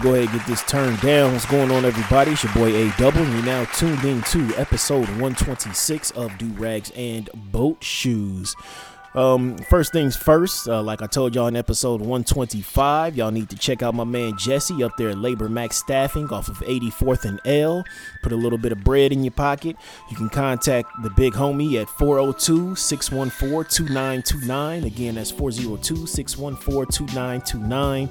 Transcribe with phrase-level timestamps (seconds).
[0.00, 1.32] Go ahead and get this turned down.
[1.32, 2.32] What's going on, everybody?
[2.32, 3.24] It's your boy A Double.
[3.24, 8.56] You're now tuned in to episode 126 of Do Rags and Boat Shoes.
[9.14, 13.56] Um, first things first, uh, like I told y'all in episode 125, y'all need to
[13.56, 17.40] check out my man Jesse up there at Labor Max Staffing off of 84th and
[17.44, 17.84] L.
[18.22, 19.76] Put a little bit of bread in your pocket.
[20.10, 24.84] You can contact the big homie at 402 614 2929.
[24.84, 28.08] Again, that's 402 614 2929.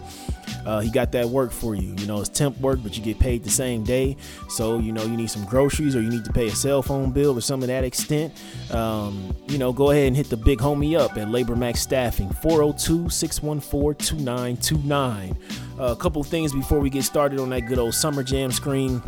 [0.66, 1.96] Uh, he got that work for you.
[1.98, 4.18] You know, it's temp work, but you get paid the same day.
[4.50, 7.12] So, you know, you need some groceries or you need to pay a cell phone
[7.12, 8.34] bill or some of that extent.
[8.72, 12.30] Um, you know, go ahead and hit the big homie up at Labor Max Staffing,
[12.30, 15.38] 402 614 2929.
[15.80, 19.02] A couple things before we get started on that good old Summer Jam screen.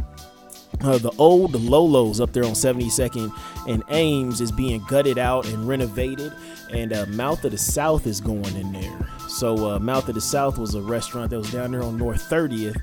[0.81, 3.31] Uh, the old Lolos up there on 72nd
[3.67, 6.33] and Ames is being gutted out and renovated,
[6.71, 9.07] and uh, Mouth of the South is going in there.
[9.27, 12.27] So, uh, Mouth of the South was a restaurant that was down there on North
[12.29, 12.81] 30th.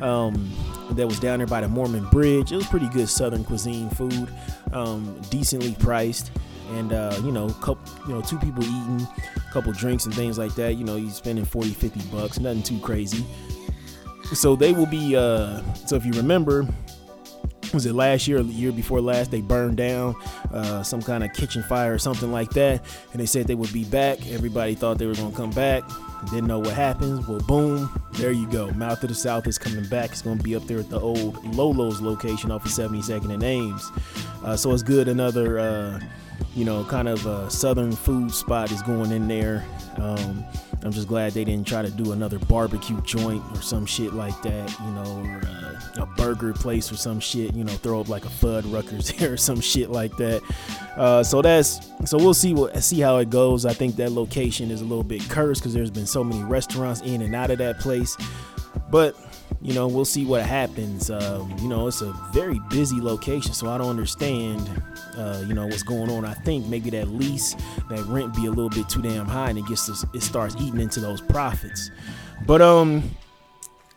[0.00, 0.52] Um,
[0.90, 2.52] that was down there by the Mormon Bridge.
[2.52, 4.28] It was pretty good Southern cuisine food,
[4.72, 6.30] um, decently priced,
[6.72, 10.38] and uh, you know, couple, you know, two people eating, a couple drinks and things
[10.38, 10.74] like that.
[10.74, 13.24] You know, you're spending 40, 50 bucks, nothing too crazy.
[14.34, 15.16] So they will be.
[15.16, 16.66] Uh, so if you remember,
[17.72, 20.14] was it last year or the year before last they burned down
[20.52, 22.82] uh, some kind of kitchen fire or something like that
[23.12, 25.82] and they said they would be back everybody thought they were going to come back
[26.30, 29.84] didn't know what happens well boom there you go mouth of the south is coming
[29.88, 33.32] back it's going to be up there at the old lolo's location off of 72nd
[33.32, 33.90] and ames
[34.44, 36.00] uh, so it's good another uh,
[36.54, 39.64] you know kind of a southern food spot is going in there
[39.98, 40.44] um,
[40.82, 44.40] I'm just glad they didn't try to do another barbecue joint or some shit like
[44.42, 48.08] that, you know, or uh, a burger place or some shit, you know, throw up
[48.08, 50.42] like a Fuddruckers there or some shit like that.
[50.96, 53.66] Uh, so that's so we'll see what see how it goes.
[53.66, 57.00] I think that location is a little bit cursed because there's been so many restaurants
[57.00, 58.16] in and out of that place,
[58.90, 59.16] but
[59.66, 61.10] you know we'll see what happens.
[61.10, 64.70] Um, you know, it's a very busy location, so I don't understand
[65.16, 66.24] uh, you know what's going on.
[66.24, 67.56] I think maybe that lease,
[67.90, 70.54] that rent be a little bit too damn high, and it gets to, it starts
[70.60, 71.90] eating into those profits.
[72.46, 73.10] But um,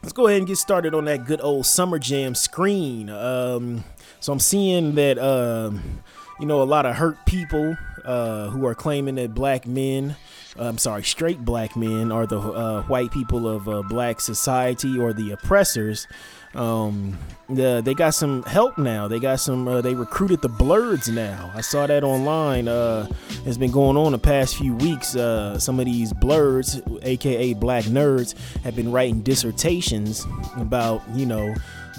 [0.01, 3.11] let's go ahead and get started on that good old summer jam screen.
[3.11, 3.83] Um,
[4.21, 6.01] so I'm seeing that um,
[6.39, 7.77] you know a lot of hurt people
[8.09, 10.15] uh, who are claiming that black men.
[10.57, 15.13] I'm sorry, straight black men are the uh, white people of uh, black society or
[15.13, 16.07] the oppressors.
[16.55, 19.07] Um the, they got some help now.
[19.07, 21.51] They got some uh, they recruited the blurs now.
[21.53, 23.07] I saw that online uh
[23.45, 25.15] it's been going on the past few weeks.
[25.15, 30.25] Uh some of these blurs aka black nerds have been writing dissertations
[30.57, 31.53] about you know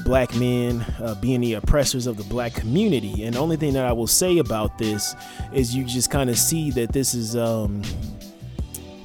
[0.04, 3.24] black men uh, being the oppressors of the black community.
[3.24, 5.14] And the only thing that i will say about this
[5.52, 7.82] is you just kind of see that this is um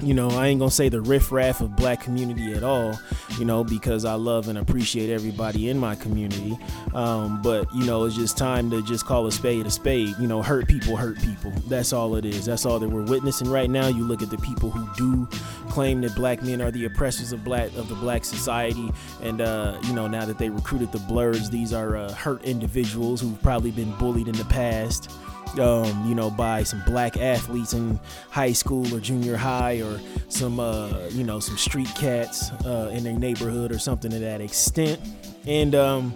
[0.00, 2.98] you know, I ain't gonna say the riffraff of black community at all,
[3.38, 6.58] you know, because I love and appreciate everybody in my community.
[6.94, 10.14] Um, but you know, it's just time to just call a spade a spade.
[10.18, 11.50] You know, hurt people hurt people.
[11.66, 12.44] That's all it is.
[12.44, 13.88] That's all that we're witnessing right now.
[13.88, 15.26] You look at the people who do
[15.70, 18.90] claim that black men are the oppressors of black of the black society,
[19.22, 23.20] and uh, you know, now that they recruited the blurs, these are uh, hurt individuals
[23.20, 25.10] who've probably been bullied in the past
[25.58, 27.98] um, you know, by some black athletes in
[28.30, 33.04] high school or junior high, or some, uh, you know, some street cats uh, in
[33.04, 35.00] their neighborhood or something to that extent.
[35.46, 36.14] And, um,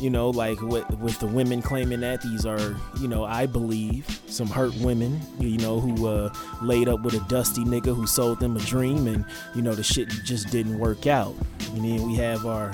[0.00, 4.20] you know, like with, with the women claiming that these are, you know, I believe
[4.26, 6.32] some hurt women, you know, who uh,
[6.62, 9.24] laid up with a dusty nigga who sold them a dream, and
[9.56, 11.34] you know, the shit just didn't work out.
[11.74, 12.70] And then we have our,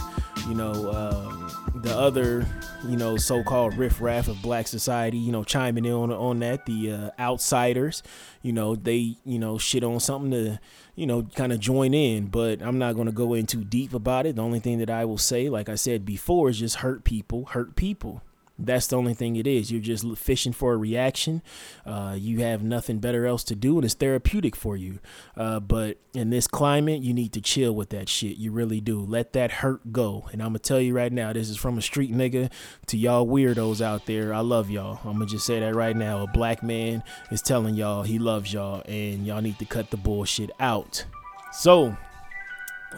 [0.47, 2.47] you know, um, the other,
[2.89, 6.67] you know, so-called riffraff of black society, you know, chiming in on on that.
[6.67, 8.03] The uh, outsiders,
[8.43, 10.61] you know, they, you know, shit on something to,
[10.97, 12.27] you know, kind of join in.
[12.27, 14.37] But I'm not going to go in too deep about it.
[14.37, 17.45] The only thing that I will say, like I said before, is just hurt people,
[17.47, 18.23] hurt people.
[18.59, 19.73] That's the only thing it is.
[19.73, 21.43] You're just fishing for a reaction.
[21.85, 25.01] Uh, you have nothing better else to do, and it's therapeutic for you.
[25.37, 28.37] Uh, but in this climate, you need to chill with that shit.
[28.37, 29.01] You really do.
[29.01, 30.29] Let that hurt go.
[30.33, 32.51] And I'm gonna tell you right now, this is from a street nigga
[32.87, 34.33] to y'all weirdos out there.
[34.33, 35.01] I love y'all.
[35.05, 36.23] I'm gonna just say that right now.
[36.23, 37.03] A black man
[37.33, 41.05] is telling y'all he loves y'all, and y'all need to cut the bullshit out.
[41.53, 41.97] So,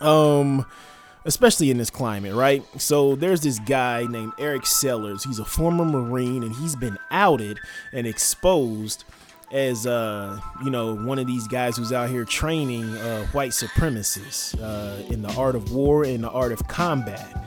[0.00, 0.66] um
[1.26, 2.64] especially in this climate, right?
[2.80, 5.24] So there's this guy named Eric Sellers.
[5.24, 7.58] He's a former Marine and he's been outed
[7.92, 9.04] and exposed
[9.52, 14.60] as uh, you know, one of these guys who's out here training uh, white supremacists
[14.60, 17.44] uh, in the art of war and the art of combat.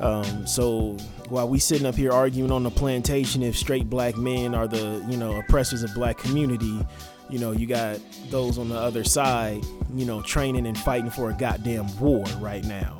[0.00, 0.96] Um, so
[1.28, 5.04] while we sitting up here arguing on the plantation if straight black men are the
[5.08, 6.84] you know oppressors of black community,
[7.30, 7.98] you know you got
[8.30, 12.64] those on the other side, you know, training and fighting for a goddamn war right
[12.64, 12.98] now.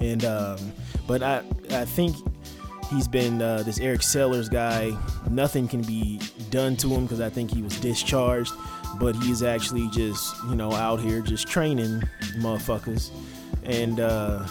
[0.00, 0.72] And um,
[1.06, 2.16] but I I think
[2.90, 4.96] he's been uh, this Eric Sellers guy.
[5.30, 8.52] Nothing can be done to him because I think he was discharged.
[8.98, 12.02] But he's actually just you know out here just training
[12.38, 13.10] motherfuckers,
[13.64, 14.46] and uh,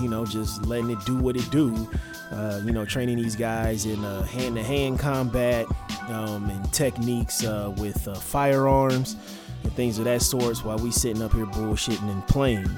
[0.00, 1.88] you know just letting it do what it do.
[2.30, 5.66] Uh, you know, training these guys in uh, hand-to-hand combat
[6.08, 9.16] um, and techniques uh, with uh, firearms
[9.64, 10.58] and things of that sort.
[10.64, 12.70] While we sitting up here bullshitting and playing.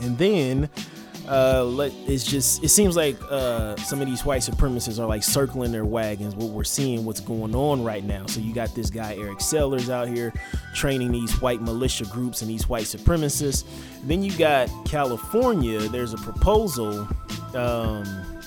[0.00, 0.70] And then
[1.28, 5.22] uh, let, it's just it seems like uh, some of these white supremacists are like
[5.22, 6.34] circling their wagons.
[6.34, 8.26] What we're seeing, what's going on right now.
[8.26, 10.32] So you got this guy Eric Sellers out here
[10.74, 13.64] training these white militia groups and these white supremacists.
[14.04, 15.80] Then you got California.
[15.88, 17.08] There's a proposal
[17.54, 18.38] um,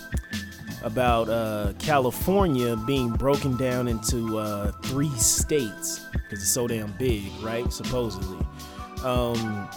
[0.84, 7.30] about uh, California being broken down into uh, three states because it's so damn big,
[7.42, 7.72] right?
[7.74, 8.40] Supposedly.
[9.04, 9.70] Um,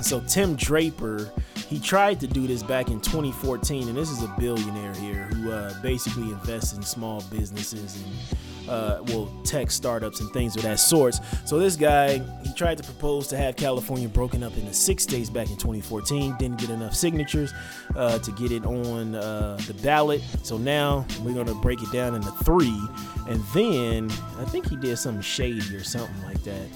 [0.00, 1.30] so Tim Draper,
[1.70, 5.52] he tried to do this back in 2014, and this is a billionaire here who
[5.52, 10.80] uh, basically invests in small businesses and uh, well tech startups and things of that
[10.80, 11.14] sort.
[11.44, 15.30] So this guy, he tried to propose to have California broken up into six states
[15.30, 16.34] back in 2014.
[16.40, 17.54] Didn't get enough signatures
[17.94, 20.22] uh, to get it on uh, the ballot.
[20.42, 22.80] So now we're gonna break it down into three,
[23.28, 26.66] and then I think he did something shady or something like that.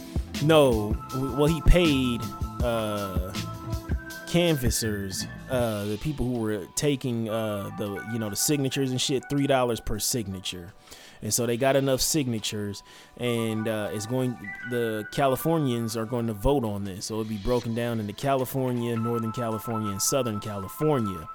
[0.44, 0.96] No,
[1.36, 2.20] well he paid
[2.62, 3.32] uh,
[4.34, 9.22] canvassers, uh, the people who were taking uh, the you know the signatures and shit,
[9.30, 10.72] three dollars per signature.
[11.22, 12.82] And so they got enough signatures,
[13.16, 14.36] and uh, it's going.
[14.70, 18.96] The Californians are going to vote on this, so it'll be broken down into California,
[18.96, 21.28] Northern California, and Southern California.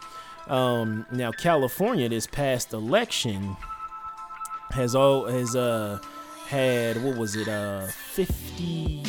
[0.48, 3.56] Um, now, California, this past election
[4.72, 6.00] has all has uh
[6.48, 9.04] had what was it uh 50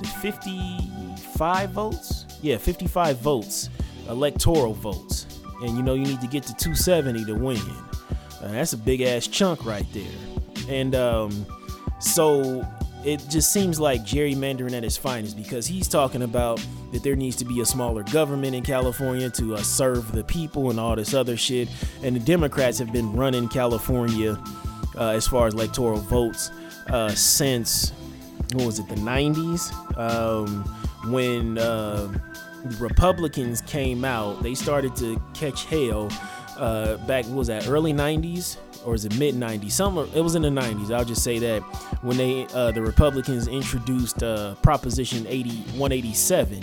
[0.00, 2.27] it 55 votes?
[2.42, 3.68] Yeah, 55 votes,
[4.08, 5.26] electoral votes.
[5.62, 7.58] And you know, you need to get to 270 to win.
[8.40, 10.04] Uh, that's a big ass chunk right there.
[10.68, 11.46] And um,
[11.98, 12.66] so
[13.04, 17.36] it just seems like gerrymandering at its finest because he's talking about that there needs
[17.36, 21.14] to be a smaller government in California to uh, serve the people and all this
[21.14, 21.68] other shit.
[22.02, 24.40] And the Democrats have been running California
[24.96, 26.50] uh, as far as electoral votes
[26.88, 27.92] uh, since
[28.54, 30.64] what was it the 90s um,
[31.12, 31.58] when
[32.78, 36.08] republicans came out they started to catch hell
[36.56, 40.42] uh, back was that early 90s or is it mid 90s somewhere it was in
[40.42, 41.60] the 90s i'll just say that
[42.02, 46.60] when they uh, the republicans introduced uh, proposition 80 187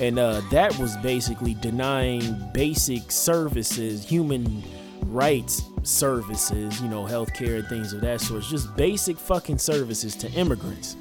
[0.00, 4.62] and uh, that was basically denying basic services human
[5.02, 8.42] rights services, you know, healthcare and things of that sort.
[8.42, 10.96] Just basic fucking services to immigrants.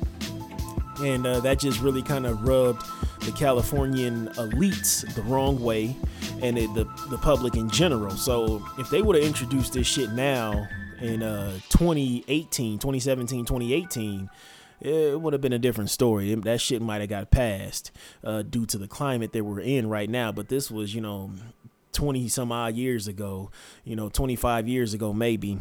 [0.99, 2.83] And uh, that just really kind of rubbed
[3.21, 5.95] the Californian elites the wrong way
[6.41, 8.11] and it, the, the public in general.
[8.11, 10.67] So if they would have introduced this shit now
[11.01, 14.29] in uh, 2018, 2017, 2018,
[14.81, 16.33] it would have been a different story.
[16.35, 17.91] That shit might have got passed
[18.23, 20.31] uh, due to the climate that we're in right now.
[20.31, 21.31] But this was, you know,
[21.93, 23.51] 20 some odd years ago,
[23.83, 25.59] you know, 25 years ago, maybe.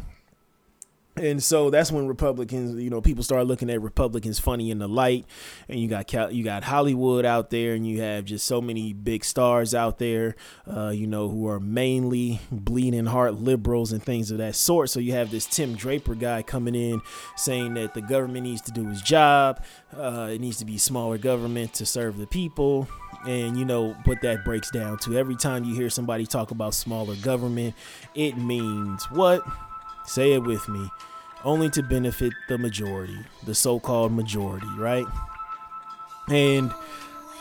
[1.17, 4.87] And so that's when Republicans, you know, people start looking at Republicans funny in the
[4.87, 5.25] light,
[5.69, 9.23] and you got you got Hollywood out there, and you have just so many big
[9.23, 10.35] stars out there,
[10.69, 14.89] uh, you know, who are mainly bleeding heart liberals and things of that sort.
[14.89, 17.01] So you have this Tim Draper guy coming in
[17.37, 19.63] saying that the government needs to do its job,
[19.97, 22.89] uh, it needs to be smaller government to serve the people,
[23.25, 25.17] and you know what that breaks down to.
[25.17, 27.73] Every time you hear somebody talk about smaller government,
[28.15, 29.45] it means what?
[30.05, 30.89] Say it with me.
[31.43, 35.05] Only to benefit the majority, the so called majority, right?
[36.29, 36.73] And,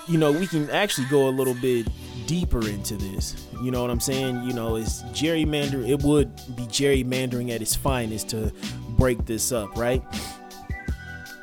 [0.06, 1.88] you know, we can actually go a little bit
[2.26, 3.46] deeper into this.
[3.62, 4.42] You know what I'm saying?
[4.42, 5.88] You know, it's gerrymander.
[5.88, 8.52] It would be gerrymandering at its finest to
[8.90, 10.02] break this up, right?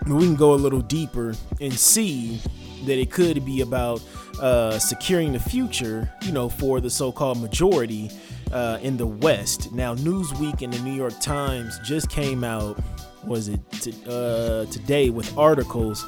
[0.05, 2.41] We can go a little deeper and see
[2.85, 4.01] that it could be about
[4.39, 8.09] uh, securing the future, you know, for the so-called majority
[8.51, 9.71] uh, in the West.
[9.71, 12.79] Now, Newsweek and the New York Times just came out.
[13.23, 16.05] Was it t- uh, today with articles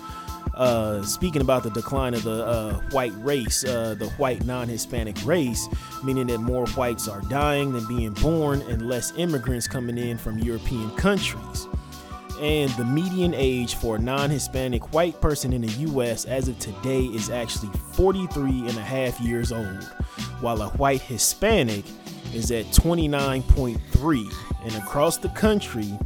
[0.56, 5.68] uh, speaking about the decline of the uh, white race, uh, the white non-Hispanic race,
[6.04, 10.40] meaning that more whites are dying than being born, and less immigrants coming in from
[10.40, 11.68] European countries
[12.44, 17.04] and the median age for a non-Hispanic white person in the US as of today
[17.06, 19.84] is actually 43 and a half years old,
[20.42, 21.86] while a white Hispanic
[22.34, 24.34] is at 29.3.
[24.64, 25.98] And across the country,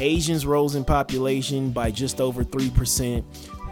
[0.00, 3.22] Asians rose in population by just over 3%,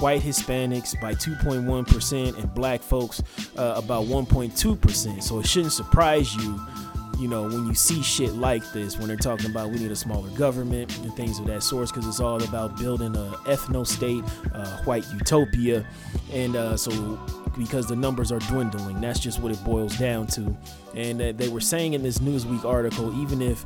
[0.00, 3.22] white Hispanics by 2.1%, and black folks
[3.56, 5.22] uh, about 1.2%.
[5.22, 6.60] So it shouldn't surprise you
[7.20, 9.96] you know, when you see shit like this, when they're talking about we need a
[9.96, 14.24] smaller government and things of that sort, because it's all about building a ethno state,
[14.54, 15.86] uh, white utopia,
[16.32, 16.90] and uh, so
[17.58, 20.56] because the numbers are dwindling, that's just what it boils down to.
[20.94, 23.64] And uh, they were saying in this Newsweek article, even if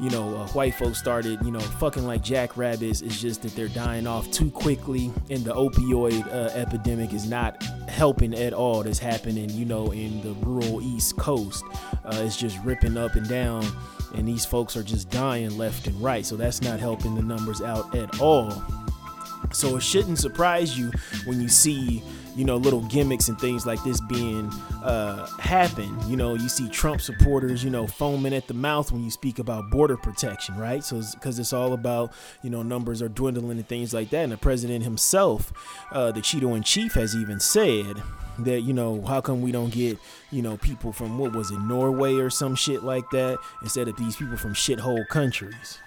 [0.00, 3.00] you know, uh, white folks started, you know, fucking like jackrabbits.
[3.00, 7.62] It's just that they're dying off too quickly, and the opioid uh, epidemic is not
[7.88, 8.82] helping at all.
[8.82, 11.64] That's happening, you know, in the rural East Coast.
[12.04, 13.66] Uh, it's just ripping up and down,
[14.14, 16.24] and these folks are just dying left and right.
[16.24, 18.52] So that's not helping the numbers out at all.
[19.52, 20.92] So it shouldn't surprise you
[21.24, 22.02] when you see
[22.38, 24.48] you know little gimmicks and things like this being
[24.84, 25.98] uh, happen.
[26.08, 29.40] You know, you see Trump supporters, you know, foaming at the mouth when you speak
[29.40, 30.84] about border protection, right?
[30.84, 34.22] So because it's, it's, all about you know numbers are dwindling and things like that.
[34.22, 35.52] And the president himself,
[35.90, 38.00] uh, the Cheeto in chief, has even said
[38.38, 39.98] that you know how come we don't get
[40.30, 43.96] you know people from what was it Norway or some shit like that instead of
[43.96, 45.78] these people from shithole countries.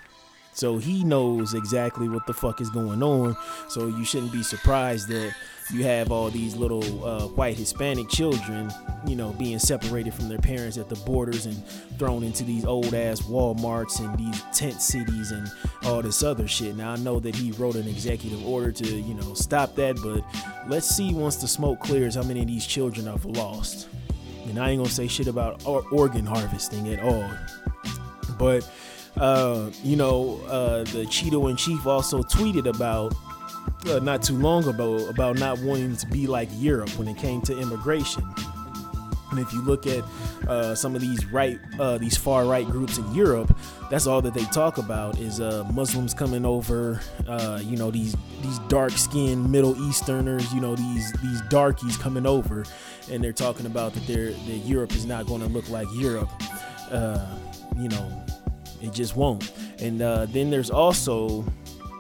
[0.54, 3.38] So he knows exactly what the fuck is going on.
[3.70, 5.34] So you shouldn't be surprised that
[5.74, 8.72] you have all these little uh, white Hispanic children,
[9.08, 11.66] you know, being separated from their parents at the borders and
[11.98, 15.50] thrown into these old ass Walmarts and these tent cities and
[15.86, 16.76] all this other shit.
[16.76, 20.24] Now I know that he wrote an executive order to, you know, stop that, but
[20.70, 23.88] let's see once the smoke clears how many of these children have lost.
[24.48, 27.30] And I ain't gonna say shit about organ harvesting at all,
[28.38, 28.70] but.
[29.18, 33.14] Uh, you know, uh, the Cheeto in chief also tweeted about
[33.88, 37.42] uh, not too long ago about not wanting to be like Europe when it came
[37.42, 38.24] to immigration.
[39.32, 40.04] And if you look at
[40.48, 43.58] uh, some of these right, uh, these far right groups in Europe,
[43.90, 47.00] that's all that they talk about is uh, Muslims coming over.
[47.28, 50.54] Uh, you know these these dark skinned Middle Easterners.
[50.54, 52.66] You know these these darkies coming over,
[53.10, 56.30] and they're talking about that they're that Europe is not going to look like Europe.
[56.92, 57.26] Uh,
[57.78, 58.26] you know,
[58.82, 59.50] it just won't.
[59.80, 61.46] And uh, then there's also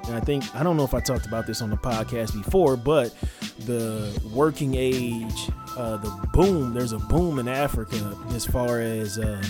[0.08, 2.76] and I think I don't know if I talked about this on the podcast before,
[2.76, 3.14] but
[3.60, 6.74] the working age, uh, the boom.
[6.74, 9.44] There's a boom in Africa as far as uh,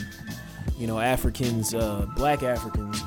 [0.78, 3.02] you know Africans, uh, Black Africans,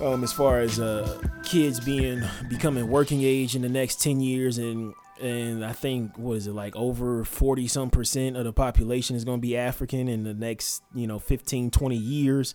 [0.00, 4.58] um, as far as uh, kids being becoming working age in the next ten years,
[4.58, 9.16] and and I think what is it like over 40 some percent of the population
[9.16, 12.54] is going to be African in the next, you know, 15 20 years.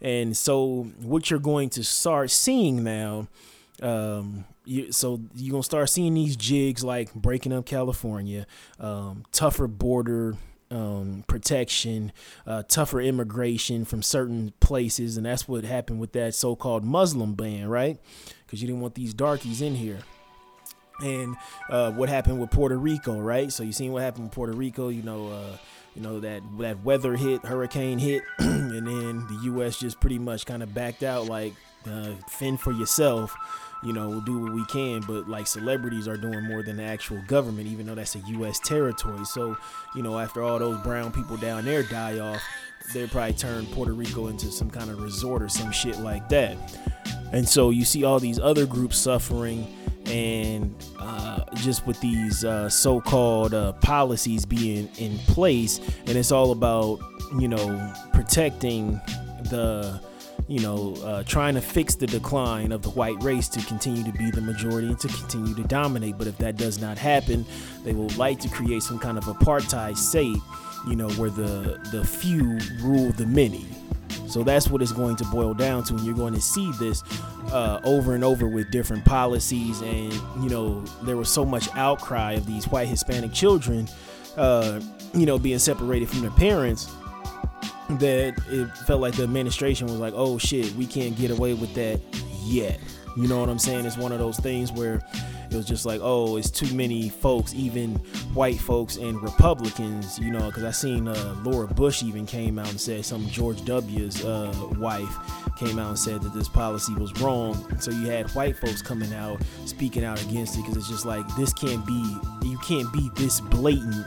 [0.00, 3.28] And so what you're going to start seeing now
[3.82, 8.46] um, you, so you're gonna start seeing these jigs like breaking up California,
[8.78, 10.36] um, tougher border
[10.70, 12.12] um, protection,
[12.46, 17.68] uh, tougher immigration from certain places, and that's what happened with that so-called Muslim ban,
[17.68, 17.98] right?
[18.46, 19.98] Because you didn't want these darkies in here.
[21.00, 21.36] And
[21.68, 23.52] uh, what happened with Puerto Rico, right?
[23.52, 25.28] So you seen what happened with Puerto Rico, you know.
[25.28, 25.56] Uh,
[25.94, 29.78] you know that that weather hit, hurricane hit, and then the U.S.
[29.78, 31.52] just pretty much kind of backed out, like
[31.86, 33.36] uh, fend for yourself
[33.82, 36.84] you know, we'll do what we can, but like celebrities are doing more than the
[36.84, 38.58] actual government, even though that's a U.S.
[38.60, 39.24] territory.
[39.24, 39.56] So,
[39.94, 42.40] you know, after all those brown people down there die off,
[42.92, 46.56] they'll probably turn Puerto Rico into some kind of resort or some shit like that.
[47.32, 49.66] And so you see all these other groups suffering,
[50.06, 56.30] and uh, just with these uh, so called uh, policies being in place, and it's
[56.30, 57.00] all about,
[57.38, 59.00] you know, protecting
[59.44, 60.00] the
[60.52, 64.12] you know, uh, trying to fix the decline of the white race to continue to
[64.18, 66.18] be the majority and to continue to dominate.
[66.18, 67.46] But if that does not happen,
[67.84, 70.36] they will like to create some kind of apartheid state,
[70.86, 73.64] you know, where the the few rule the many.
[74.28, 77.02] So that's what it's going to boil down to, and you're going to see this
[77.50, 79.80] uh, over and over with different policies.
[79.80, 83.88] And you know, there was so much outcry of these white Hispanic children
[84.36, 84.80] uh,
[85.14, 86.90] you know, being separated from their parents,
[87.90, 91.74] that it felt like the administration was like, oh shit, we can't get away with
[91.74, 92.00] that
[92.44, 92.78] yet.
[93.16, 93.84] You know what I'm saying?
[93.84, 95.02] It's one of those things where
[95.50, 97.96] it was just like, oh, it's too many folks, even
[98.32, 102.70] white folks and Republicans, you know, because I seen uh, Laura Bush even came out
[102.70, 105.14] and said some George W.'s uh, wife
[105.58, 107.54] came out and said that this policy was wrong.
[107.80, 111.26] So you had white folks coming out speaking out against it because it's just like
[111.36, 114.06] this can't be, you can't be this blatant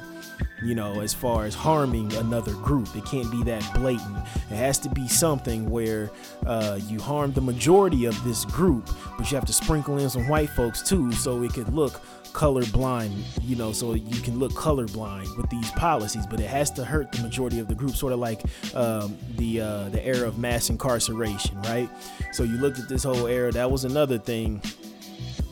[0.64, 2.96] you know, as far as harming another group.
[2.96, 4.18] It can't be that blatant.
[4.50, 6.10] It has to be something where
[6.46, 10.28] uh, you harm the majority of this group, but you have to sprinkle in some
[10.28, 12.02] white folks too, so it could look
[12.36, 13.14] colorblind,
[13.44, 17.10] you know, so you can look colorblind with these policies, but it has to hurt
[17.14, 18.44] the majority of the group, sort of like
[18.76, 21.90] um, the uh, the era of mass incarceration, right?
[22.34, 23.52] So you looked at this whole era.
[23.52, 24.62] That was another thing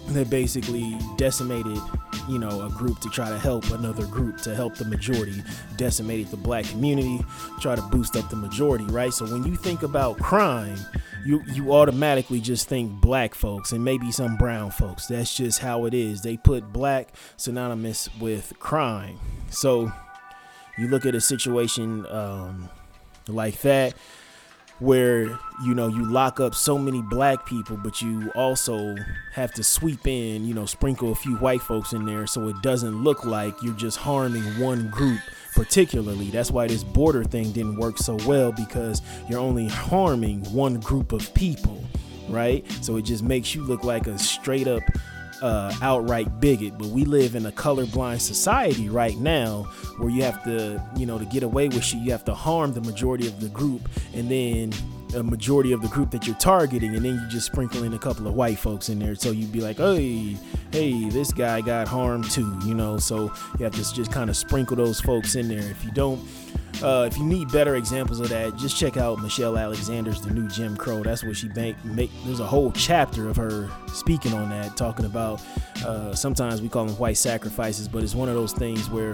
[0.08, 1.80] that basically decimated
[2.28, 5.44] you know a group to try to help another group to help the majority
[5.78, 7.24] decimated the black community
[7.60, 9.14] try to boost up the majority right?
[9.14, 10.78] So when you think about crime
[11.26, 15.08] you you automatically just think black folks and maybe some brown folks.
[15.08, 16.22] That's just how it is.
[16.22, 19.20] They put black synonymous with crime.
[19.50, 19.92] So
[20.78, 22.70] you look at a situation um,
[23.28, 23.94] like that
[24.84, 25.24] where
[25.64, 28.96] you know you lock up so many black people but you also
[29.32, 32.62] have to sweep in you know sprinkle a few white folks in there so it
[32.62, 35.20] doesn't look like you're just harming one group
[35.56, 36.32] particularly.
[36.32, 41.12] That's why this border thing didn't work so well because you're only harming one group
[41.12, 41.84] of people
[42.30, 42.70] right?
[42.82, 44.84] So it just makes you look like a straight up
[45.44, 49.64] uh, outright bigot, but we live in a colorblind society right now
[49.98, 52.74] where you have to, you know, to get away with shit, you have to harm
[52.74, 54.72] the majority of the group and then
[55.16, 58.00] a majority of the group that you're targeting, and then you just sprinkle in a
[58.00, 59.16] couple of white folks in there.
[59.16, 60.38] So you'd be like, hey,
[60.72, 62.98] hey, this guy got harmed too, you know.
[62.98, 65.60] So you have to just kind of sprinkle those folks in there.
[65.60, 66.20] If you don't,
[66.82, 70.48] uh, if you need better examples of that, just check out Michelle Alexander's The New
[70.48, 71.04] Jim Crow.
[71.04, 72.12] That's what she bank make.
[72.26, 75.42] There's a whole chapter of her speaking on that, talking about.
[75.86, 79.14] Uh, sometimes we call them white sacrifices, but it's one of those things where,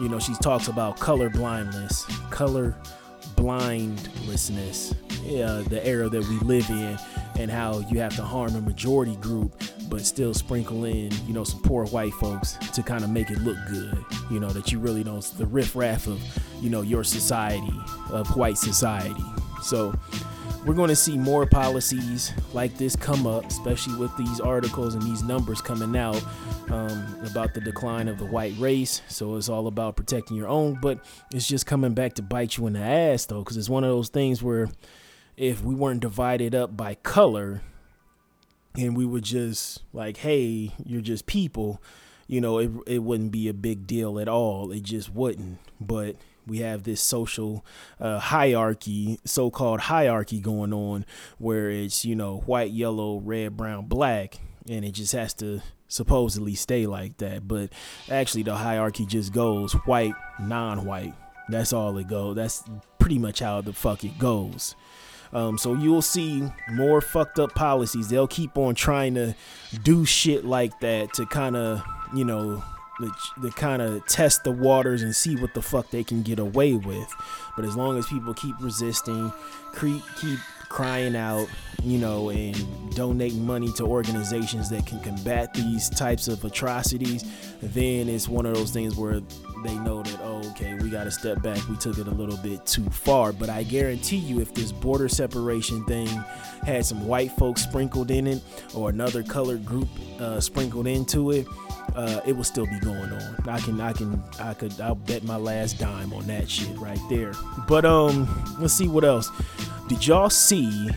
[0.00, 2.74] you know, she talks about color blindness, color
[3.36, 6.98] blindlessness, uh, the era that we live in,
[7.38, 11.44] and how you have to harm a majority group but still sprinkle in, you know,
[11.44, 14.04] some poor white folks to kind of make it look good.
[14.30, 16.20] You know, that you really don't the riffraff of,
[16.60, 17.72] you know, your society,
[18.10, 19.24] of white society.
[19.62, 19.94] So
[20.64, 25.02] we're going to see more policies like this come up, especially with these articles and
[25.02, 26.22] these numbers coming out
[26.70, 29.02] um, about the decline of the white race.
[29.08, 30.98] So it's all about protecting your own, but
[31.32, 33.90] it's just coming back to bite you in the ass, though, because it's one of
[33.90, 34.68] those things where
[35.36, 37.62] if we weren't divided up by color,
[38.76, 41.82] and we would just like, hey, you're just people,
[42.26, 44.70] you know, it, it wouldn't be a big deal at all.
[44.70, 45.58] It just wouldn't.
[45.80, 47.64] But we have this social
[48.00, 51.06] uh, hierarchy, so called hierarchy going on,
[51.38, 56.54] where it's, you know, white, yellow, red, brown, black, and it just has to supposedly
[56.54, 57.46] stay like that.
[57.46, 57.72] But
[58.10, 61.14] actually, the hierarchy just goes white, non white.
[61.48, 62.36] That's all it goes.
[62.36, 62.64] That's
[62.98, 64.74] pretty much how the fuck it goes.
[65.36, 68.08] Um, so you'll see more fucked up policies.
[68.08, 69.34] They'll keep on trying to
[69.82, 71.82] do shit like that to kind of,
[72.14, 72.64] you know,
[73.42, 76.72] to kind of test the waters and see what the fuck they can get away
[76.72, 77.14] with.
[77.54, 79.30] But as long as people keep resisting,
[79.78, 81.48] keep keep crying out,
[81.82, 87.24] you know, and donating money to organizations that can combat these types of atrocities,
[87.62, 89.20] then it's one of those things where
[89.64, 91.66] they know that, oh, okay, we got to step back.
[91.68, 93.32] We took it a little bit too far.
[93.32, 96.08] But I guarantee you, if this border separation thing
[96.64, 98.42] had some white folks sprinkled in it
[98.74, 99.88] or another colored group
[100.20, 101.46] uh, sprinkled into it,
[101.96, 103.48] uh, it will still be going on.
[103.48, 107.00] I can, I can, I could, I'll bet my last dime on that shit right
[107.08, 107.32] there.
[107.66, 108.28] But um,
[108.60, 109.30] let's see what else.
[109.88, 110.90] Did y'all see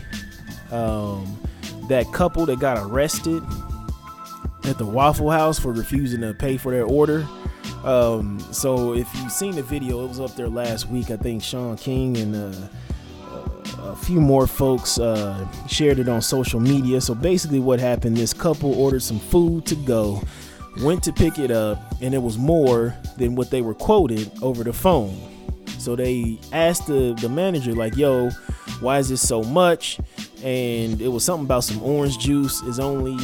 [0.70, 1.36] um
[1.88, 3.42] that couple that got arrested
[4.64, 7.26] at the Waffle House for refusing to pay for their order?
[7.82, 11.10] Um, so if you've seen the video, it was up there last week.
[11.10, 12.68] I think Shaun King and uh,
[13.82, 17.00] a few more folks uh, shared it on social media.
[17.00, 18.16] So basically, what happened?
[18.16, 20.22] This couple ordered some food to go,
[20.82, 24.64] went to pick it up, and it was more than what they were quoted over
[24.64, 25.18] the phone.
[25.78, 28.30] So they asked the, the manager, like, yo,
[28.80, 29.98] why is this so much?
[30.42, 33.16] And it was something about some orange juice is only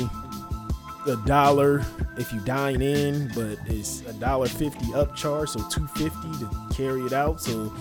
[1.07, 1.85] a dollar
[2.19, 7.03] if you dine in, but it's a dollar fifty upcharge, so two fifty to carry
[7.03, 7.41] it out.
[7.41, 7.73] So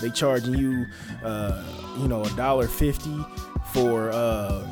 [0.00, 0.84] they charging you,
[1.24, 1.64] uh,
[1.98, 3.16] you know, a dollar fifty
[3.72, 4.66] for uh,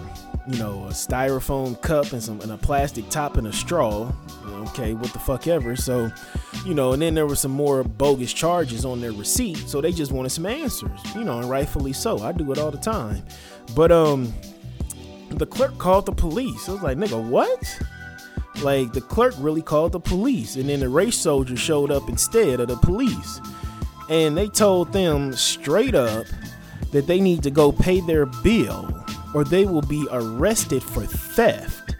[0.49, 4.13] you know, a styrofoam cup and some and a plastic top and a straw.
[4.45, 5.77] Okay, what the fuck ever.
[5.77, 6.11] So,
[6.65, 9.69] you know, and then there were some more bogus charges on their receipt.
[9.69, 12.19] So they just wanted some answers, you know, and rightfully so.
[12.19, 13.23] I do it all the time.
[13.75, 14.33] But um
[15.31, 16.69] the clerk called the police.
[16.69, 17.83] I was like, nigga, what?
[18.63, 22.61] Like the clerk really called the police, and then the race soldier showed up instead
[22.61, 23.41] of the police.
[24.09, 26.27] And they told them straight up
[26.91, 29.03] that they need to go pay their bill
[29.35, 31.97] or they will be arrested for theft.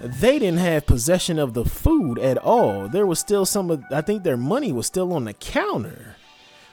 [0.00, 2.88] They didn't have possession of the food at all.
[2.88, 6.16] There was still some of, I think their money was still on the counter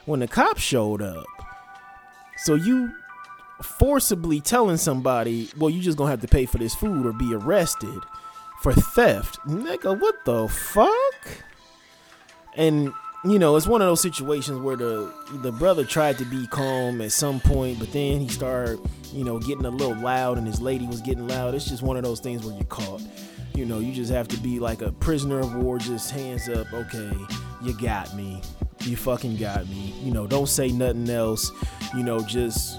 [0.06, 1.26] when the cops showed up.
[2.38, 2.92] So you
[3.62, 7.34] forcibly telling somebody, well, you just gonna have to pay for this food or be
[7.34, 8.00] arrested
[8.62, 9.38] for theft.
[9.46, 11.44] Nigga, what the fuck?
[12.56, 12.92] And
[13.24, 17.00] you know, it's one of those situations where the the brother tried to be calm
[17.00, 18.78] at some point, but then he started,
[19.12, 21.54] you know, getting a little loud, and his lady was getting loud.
[21.54, 23.02] It's just one of those things where you're caught.
[23.54, 26.72] You know, you just have to be like a prisoner of war, just hands up.
[26.72, 27.12] Okay,
[27.62, 28.40] you got me.
[28.80, 29.94] You fucking got me.
[30.02, 31.50] You know, don't say nothing else.
[31.96, 32.78] You know, just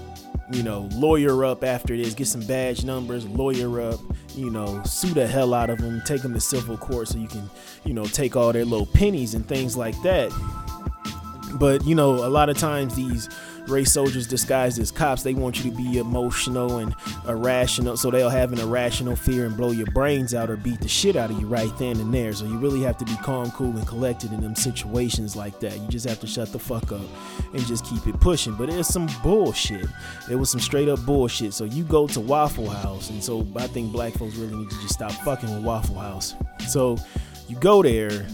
[0.50, 4.00] you know, lawyer up after this, get some badge numbers, lawyer up,
[4.34, 7.28] you know, sue the hell out of them, take them to civil court so you
[7.28, 7.48] can,
[7.84, 10.30] you know, take all their little pennies and things like that.
[11.54, 13.28] But, you know, a lot of times these
[13.70, 16.94] race soldiers disguised as cops, they want you to be emotional and
[17.26, 17.96] irrational.
[17.96, 21.16] So they'll have an irrational fear and blow your brains out or beat the shit
[21.16, 22.32] out of you right then and there.
[22.32, 25.78] So you really have to be calm, cool, and collected in them situations like that.
[25.78, 27.00] You just have to shut the fuck up
[27.54, 28.54] and just keep it pushing.
[28.54, 29.86] But it's some bullshit.
[30.30, 31.54] It was some straight up bullshit.
[31.54, 34.80] So you go to Waffle House, and so I think black folks really need to
[34.80, 36.34] just stop fucking with Waffle House.
[36.68, 36.98] So
[37.48, 38.26] you go there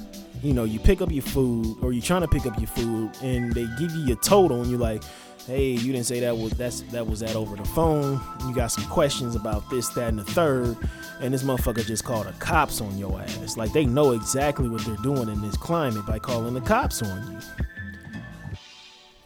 [0.43, 3.11] you know, you pick up your food or you're trying to pick up your food
[3.23, 5.03] and they give you your total and you're like,
[5.47, 8.21] hey, you didn't say that was that's that was that over the phone.
[8.47, 10.77] You got some questions about this, that, and the third,
[11.21, 13.57] and this motherfucker just called the cops on your ass.
[13.57, 17.33] Like they know exactly what they're doing in this climate by calling the cops on
[17.33, 17.39] you.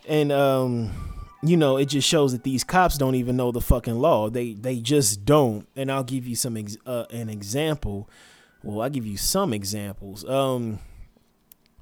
[0.08, 0.90] And um,
[1.42, 4.28] you know, it just shows that these cops don't even know the fucking law.
[4.28, 5.66] They they just don't.
[5.74, 8.08] And I'll give you some ex- uh, an example.
[8.62, 10.24] Well, I'll give you some examples.
[10.28, 10.80] Um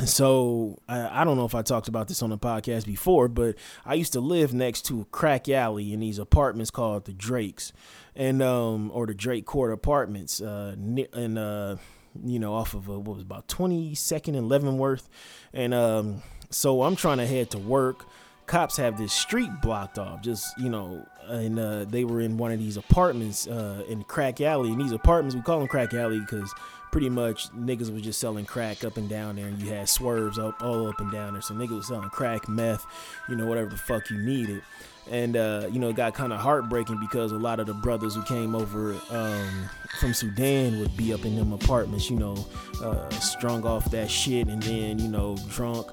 [0.05, 3.57] so I, I, don't know if I talked about this on the podcast before, but
[3.85, 7.73] I used to live next to a crack alley in these apartments called the Drakes,
[8.15, 10.77] and um or the Drake Court Apartments, uh,
[11.13, 11.77] and uh,
[12.25, 15.09] you know off of uh, what was about twenty second and Leavenworth,
[15.53, 18.07] and um so I'm trying to head to work.
[18.47, 22.51] Cops have this street blocked off, just you know, and uh, they were in one
[22.51, 24.71] of these apartments uh, in Crack Alley.
[24.71, 26.51] And these apartments, we call them Crack Alley because
[26.91, 30.39] pretty much niggas was just selling crack up and down there, and you had swerves
[30.39, 31.43] up all up and down there.
[31.43, 32.87] So niggas was selling crack, meth,
[33.29, 34.63] you know, whatever the fuck you needed.
[35.11, 38.15] And uh, you know, it got kind of heartbreaking because a lot of the brothers
[38.15, 39.71] who came over um,
[40.01, 42.47] from Sudan would be up in them apartments, you know,
[42.83, 45.89] uh, strung off that shit, and then you know, drunk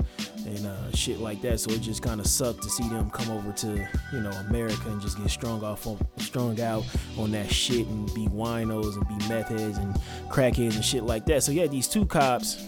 [0.46, 1.60] and uh, shit like that.
[1.60, 4.88] So it just kind of sucked to see them come over to you know America
[4.88, 6.84] and just get strung off, on, strung out
[7.18, 9.96] on that shit and be winos and be meth heads and
[10.30, 11.44] crackheads and shit like that.
[11.44, 12.64] So yeah, these two cops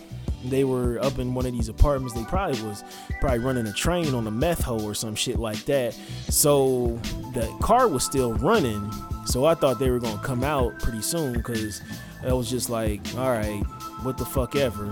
[0.46, 2.14] they were up in one of these apartments.
[2.14, 2.84] They probably was
[3.20, 5.94] probably running a train on a meth hole or some shit like that.
[6.30, 7.00] So
[7.34, 8.92] the car was still running.
[9.26, 11.82] So I thought they were gonna come out pretty soon because
[12.26, 13.62] I was just like, all right,
[14.04, 14.92] what the fuck ever.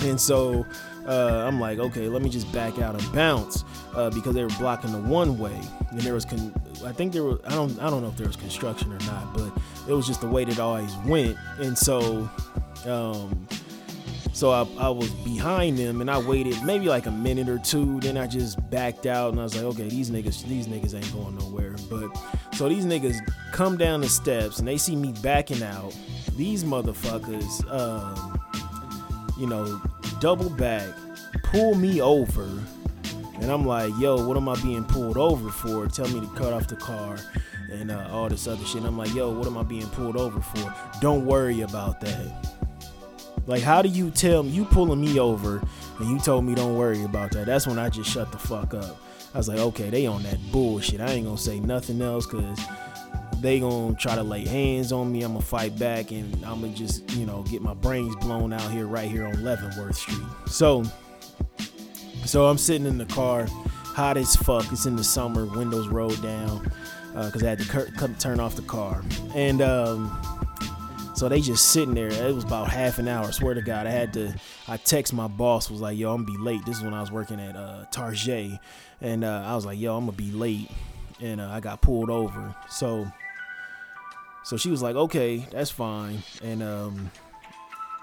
[0.00, 0.64] And so
[1.06, 4.50] uh, I'm like, okay, let me just back out and bounce uh, because they were
[4.58, 5.58] blocking the one way.
[5.90, 8.26] And there was, con- I think there was, I don't, I don't know if there
[8.26, 9.52] was construction or not, but
[9.88, 11.36] it was just the way that always went.
[11.58, 12.28] And so,
[12.86, 13.46] um,
[14.32, 18.00] so I, I was behind them and I waited maybe like a minute or two.
[18.00, 21.12] Then I just backed out and I was like, okay, these niggas, these niggas ain't
[21.12, 21.76] going nowhere.
[21.90, 22.10] But
[22.54, 23.18] so these niggas
[23.52, 25.94] come down the steps and they see me backing out.
[26.36, 28.40] These motherfuckers, um,
[29.38, 29.80] you know,
[30.20, 30.88] double back,
[31.42, 32.48] pull me over.
[33.40, 35.88] And I'm like, yo, what am I being pulled over for?
[35.88, 37.16] Tell me to cut off the car
[37.72, 38.76] and uh, all this other shit.
[38.76, 40.74] And I'm like, yo, what am I being pulled over for?
[41.00, 42.56] Don't worry about that.
[43.46, 45.62] Like, how do you tell me you pulling me over
[45.98, 47.46] and you told me don't worry about that?
[47.46, 49.00] That's when I just shut the fuck up.
[49.34, 51.00] I was like, okay, they on that bullshit.
[51.00, 52.58] I ain't gonna say nothing else because
[53.40, 55.22] they gonna try to lay hands on me.
[55.22, 58.70] I'm gonna fight back and I'm gonna just, you know, get my brains blown out
[58.70, 60.20] here, right here on Leavenworth Street.
[60.46, 60.84] So,
[62.24, 63.46] so I'm sitting in the car,
[63.84, 64.70] hot as fuck.
[64.72, 66.70] It's in the summer, windows rolled down
[67.12, 69.02] because uh, I had to cur- turn off the car,
[69.34, 70.20] and um,
[71.14, 72.08] so they just sitting there.
[72.08, 73.26] It was about half an hour.
[73.26, 74.34] I swear to God, I had to.
[74.68, 75.70] I text my boss.
[75.70, 77.84] Was like, "Yo, I'm gonna be late." This is when I was working at uh,
[79.00, 80.70] and uh, I was like, "Yo, I'm gonna be late,"
[81.20, 82.54] and uh, I got pulled over.
[82.68, 83.10] So
[84.50, 86.24] So she was like, okay, that's fine.
[86.42, 87.12] And um,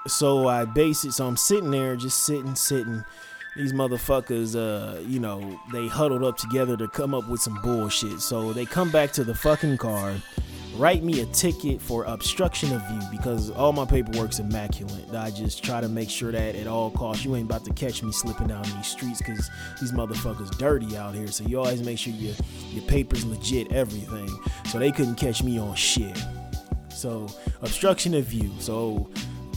[0.07, 1.11] so I base it.
[1.11, 3.03] So I'm sitting there, just sitting, sitting.
[3.57, 8.21] These motherfuckers, uh, you know, they huddled up together to come up with some bullshit.
[8.21, 10.15] So they come back to the fucking car
[10.77, 15.13] write me a ticket for obstruction of view because all my paperwork's immaculate.
[15.13, 18.03] I just try to make sure that at all costs you ain't about to catch
[18.03, 19.49] me slipping down these streets because
[19.81, 21.27] these motherfuckers dirty out here.
[21.27, 22.35] So you always make sure your
[22.69, 24.29] your papers legit, everything.
[24.69, 26.17] So they couldn't catch me on shit.
[26.97, 27.27] So
[27.61, 28.51] obstruction of view.
[28.59, 29.09] So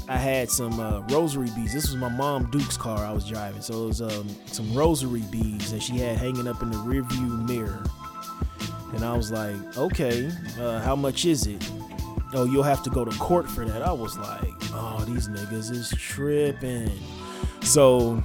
[0.08, 1.72] I had some uh, rosary beads.
[1.72, 3.62] This was my mom Duke's car I was driving.
[3.62, 7.48] So it was um, some rosary beads that she had hanging up in the rearview
[7.48, 7.84] mirror.
[8.92, 11.64] And I was like, okay, uh, how much is it?
[12.32, 13.82] Oh, you'll have to go to court for that.
[13.82, 16.90] I was like, oh, these niggas is tripping.
[17.62, 18.22] So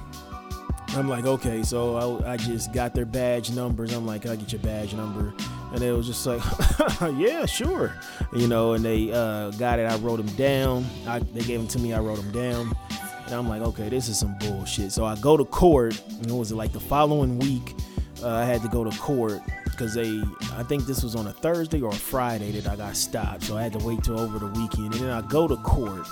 [0.88, 3.92] I'm like, okay, so I, I just got their badge numbers.
[3.92, 5.32] I'm like, I get your badge number?
[5.76, 6.40] And it was just like,
[7.18, 7.92] yeah, sure.
[8.32, 9.82] You know, and they uh, got it.
[9.82, 10.86] I wrote them down.
[11.06, 11.92] I, they gave them to me.
[11.92, 12.74] I wrote them down.
[13.26, 14.90] And I'm like, okay, this is some bullshit.
[14.90, 16.02] So I go to court.
[16.08, 17.74] And it was like the following week,
[18.22, 20.22] uh, I had to go to court because they
[20.54, 23.42] I think this was on a Thursday or a Friday that I got stopped.
[23.42, 24.94] So I had to wait till over the weekend.
[24.94, 26.06] And then I go to court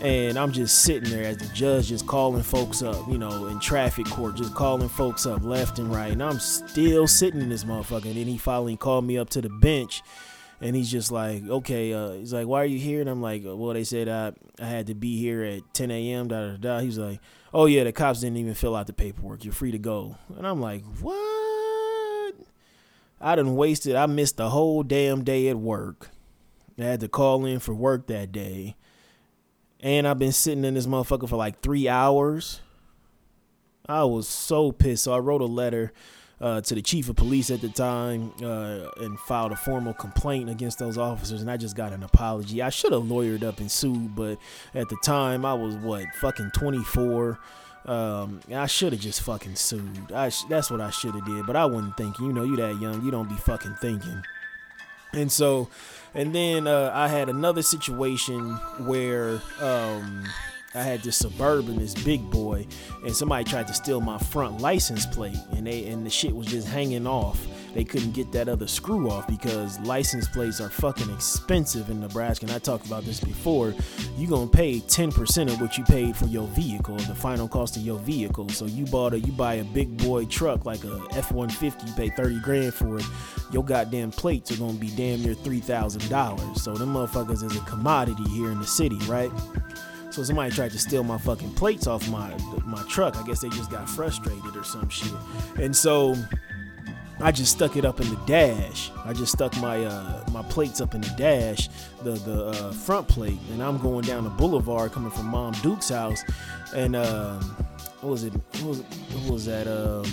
[0.00, 3.58] and I'm just sitting there as the judge just calling folks up, you know, in
[3.60, 6.12] traffic court, just calling folks up left and right.
[6.12, 8.06] And I'm still sitting in this motherfucker.
[8.06, 10.02] And then he finally called me up to the bench
[10.60, 13.00] and he's just like, okay, uh, he's like, why are you here?
[13.00, 16.28] And I'm like, well, they said I, I had to be here at 10 a.m.
[16.28, 16.78] Da da da.
[16.80, 17.20] He's like,
[17.54, 19.44] oh yeah, the cops didn't even fill out the paperwork.
[19.44, 20.16] You're free to go.
[20.36, 22.34] And I'm like, what?
[23.20, 26.10] I done wasted, I missed the whole damn day at work.
[26.78, 28.76] I had to call in for work that day.
[29.80, 32.60] And I've been sitting in this motherfucker for like three hours.
[33.88, 35.04] I was so pissed.
[35.04, 35.92] So I wrote a letter
[36.40, 40.50] uh, to the chief of police at the time uh, and filed a formal complaint
[40.50, 41.40] against those officers.
[41.40, 42.62] And I just got an apology.
[42.62, 44.38] I should have lawyered up and sued, but
[44.74, 47.38] at the time I was what, fucking 24.
[47.86, 50.12] Um, I should have just fucking sued.
[50.30, 52.26] Sh- that's what I should have did, but I wasn't thinking.
[52.26, 54.22] You know, you that young, you don't be fucking thinking.
[55.14, 55.70] And so,
[56.14, 58.54] and then uh, I had another situation
[58.86, 60.24] where um,
[60.74, 62.66] I had this suburban, this big boy,
[63.04, 66.46] and somebody tried to steal my front license plate, and they and the shit was
[66.46, 71.10] just hanging off they couldn't get that other screw off because license plates are fucking
[71.10, 72.46] expensive in Nebraska.
[72.46, 73.74] And I talked about this before.
[74.16, 77.82] You're gonna pay 10% of what you paid for your vehicle, the final cost of
[77.82, 78.48] your vehicle.
[78.50, 82.08] So you bought a you buy a big boy truck like a F-150, you pay
[82.08, 83.04] 30 grand for it.
[83.52, 86.62] Your goddamn plates are gonna be damn near three thousand dollars.
[86.62, 89.30] So them motherfuckers is a commodity here in the city, right?
[90.10, 93.16] So somebody tried to steal my fucking plates off my my truck.
[93.16, 95.12] I guess they just got frustrated or some shit.
[95.56, 96.16] And so
[97.20, 98.92] I just stuck it up in the dash.
[99.04, 101.68] I just stuck my uh, my plates up in the dash,
[102.02, 105.88] the the uh, front plate, and I'm going down the boulevard coming from Mom Duke's
[105.88, 106.22] house,
[106.74, 107.40] and um,
[108.00, 108.32] what was it?
[108.60, 109.66] What was, what was that?
[109.66, 110.04] Um,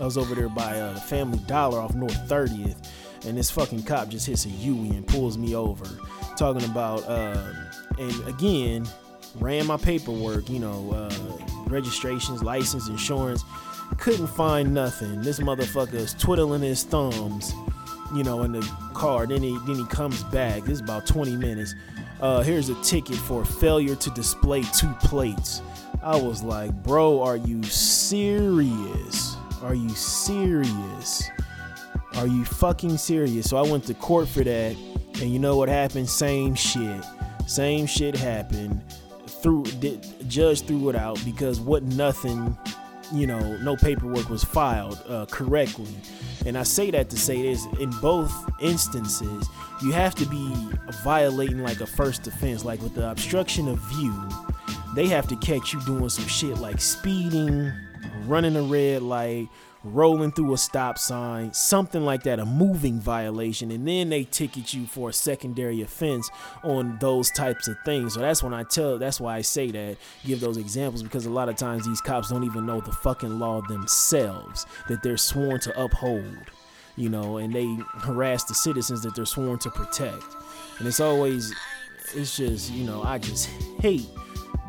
[0.00, 2.88] I was over there by uh, the Family Dollar off North 30th,
[3.26, 5.84] and this fucking cop just hits a Huey and pulls me over,
[6.36, 7.52] talking about, uh,
[7.98, 8.88] and again,
[9.38, 13.44] ran my paperwork, you know, uh, registrations, license, insurance
[14.02, 15.22] couldn't find nothing.
[15.22, 17.54] This motherfucker is twiddling his thumbs,
[18.12, 18.60] you know, in the
[18.94, 19.28] car.
[19.28, 20.62] Then he then he comes back.
[20.62, 21.76] This is about 20 minutes.
[22.20, 25.62] Uh, here's a ticket for failure to display two plates.
[26.02, 29.36] I was like, bro, are you serious?
[29.62, 31.30] Are you serious?
[32.16, 33.48] Are you fucking serious?
[33.48, 34.76] So I went to court for that,
[35.20, 36.08] and you know what happened?
[36.10, 37.04] Same shit.
[37.46, 38.82] Same shit happened.
[39.28, 42.58] Through did, judge threw it out because what nothing
[43.12, 45.94] you know, no paperwork was filed uh, correctly.
[46.46, 49.48] And I say that to say this in both instances,
[49.82, 50.54] you have to be
[51.02, 54.14] violating like a first offense, like with the obstruction of view.
[54.94, 57.72] They have to catch you doing some shit like speeding,
[58.26, 59.48] running a red light,
[59.84, 64.72] rolling through a stop sign, something like that, a moving violation, and then they ticket
[64.72, 66.30] you for a secondary offense
[66.62, 68.14] on those types of things.
[68.14, 71.30] So that's when I tell, that's why I say that, give those examples, because a
[71.30, 75.60] lot of times these cops don't even know the fucking law themselves that they're sworn
[75.60, 76.50] to uphold,
[76.96, 80.24] you know, and they harass the citizens that they're sworn to protect.
[80.78, 81.52] And it's always,
[82.14, 83.46] it's just, you know, I just
[83.80, 84.06] hate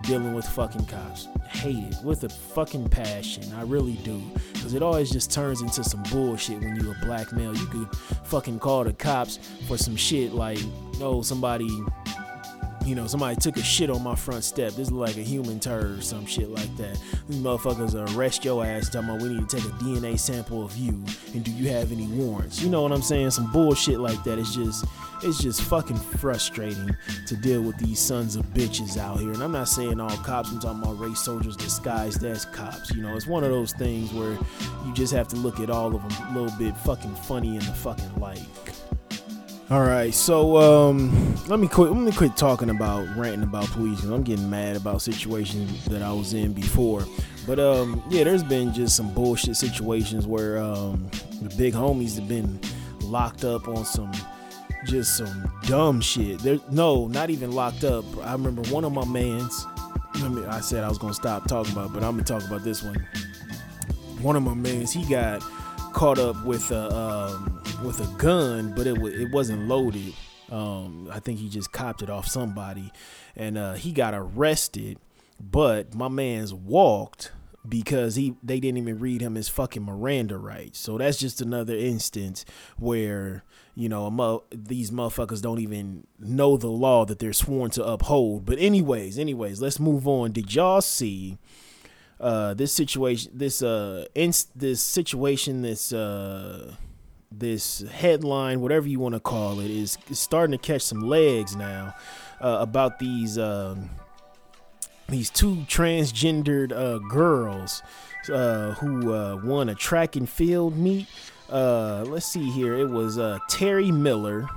[0.02, 1.28] dealing with fucking cops.
[1.54, 3.44] Hate it with a fucking passion.
[3.54, 4.22] I really do.
[4.54, 7.56] Because it always just turns into some bullshit when you're a black male.
[7.56, 9.38] You could fucking call the cops
[9.68, 10.60] for some shit like,
[11.00, 11.70] oh, somebody
[12.86, 14.72] you know, somebody took a shit on my front step.
[14.74, 17.00] This is like a human turd or some shit like that.
[17.28, 20.76] These motherfuckers arrest your ass talking about we need to take a DNA sample of
[20.78, 22.62] you and do you have any warrants?
[22.62, 23.32] You know what I'm saying?
[23.32, 24.38] Some bullshit like that.
[24.38, 24.86] It's just
[25.24, 26.96] it's just fucking frustrating
[27.28, 29.32] to deal with these sons of bitches out here.
[29.32, 32.92] And I'm not saying all cops, I'm talking about race soldiers disguised as cops.
[32.92, 34.38] You know, it's one of those things where
[34.86, 37.60] you just have to look at all of them a little bit fucking funny in
[37.60, 38.46] the fucking light.
[39.70, 41.90] All right, so um, let me quit.
[41.90, 46.02] Let me quit talking about ranting about police because I'm getting mad about situations that
[46.02, 47.06] I was in before.
[47.48, 51.10] But um, yeah, there's been just some bullshit situations where um,
[51.42, 52.60] the big homies have been
[53.04, 54.12] locked up on some
[54.86, 56.40] just some dumb shit.
[56.40, 58.04] There, no, not even locked up.
[58.22, 59.66] I remember one of my mans.
[60.16, 62.66] I mean, I said I was gonna stop talking about, but I'm gonna talk about
[62.66, 62.96] this one.
[64.22, 65.42] One of my mans, he got
[65.94, 67.53] caught up with a um,
[67.84, 70.14] with a gun, but it w- it wasn't loaded.
[70.52, 72.92] Um, I think he just copped it off somebody,
[73.36, 75.00] and uh, he got arrested.
[75.40, 77.32] But my man's walked
[77.68, 80.80] because he they didn't even read him his fucking Miranda rights.
[80.80, 82.46] So that's just another instance
[82.78, 83.44] where
[83.76, 88.46] you know mo- these motherfuckers don't even know the law that they're sworn to uphold.
[88.46, 90.32] But anyways, anyways, let's move on.
[90.32, 91.38] Did y'all see?
[92.20, 94.06] Uh, this situation, this uh,
[94.56, 96.74] this situation, this uh,
[97.40, 101.96] this headline, whatever you want to call it, is, starting to catch some legs now
[102.42, 103.90] uh, about these um,
[105.10, 107.82] these two transgendered uh, girls
[108.32, 111.08] uh, who uh, won a track and field meet.
[111.50, 112.76] Uh, let's see here.
[112.76, 114.48] It was uh, Terry Miller.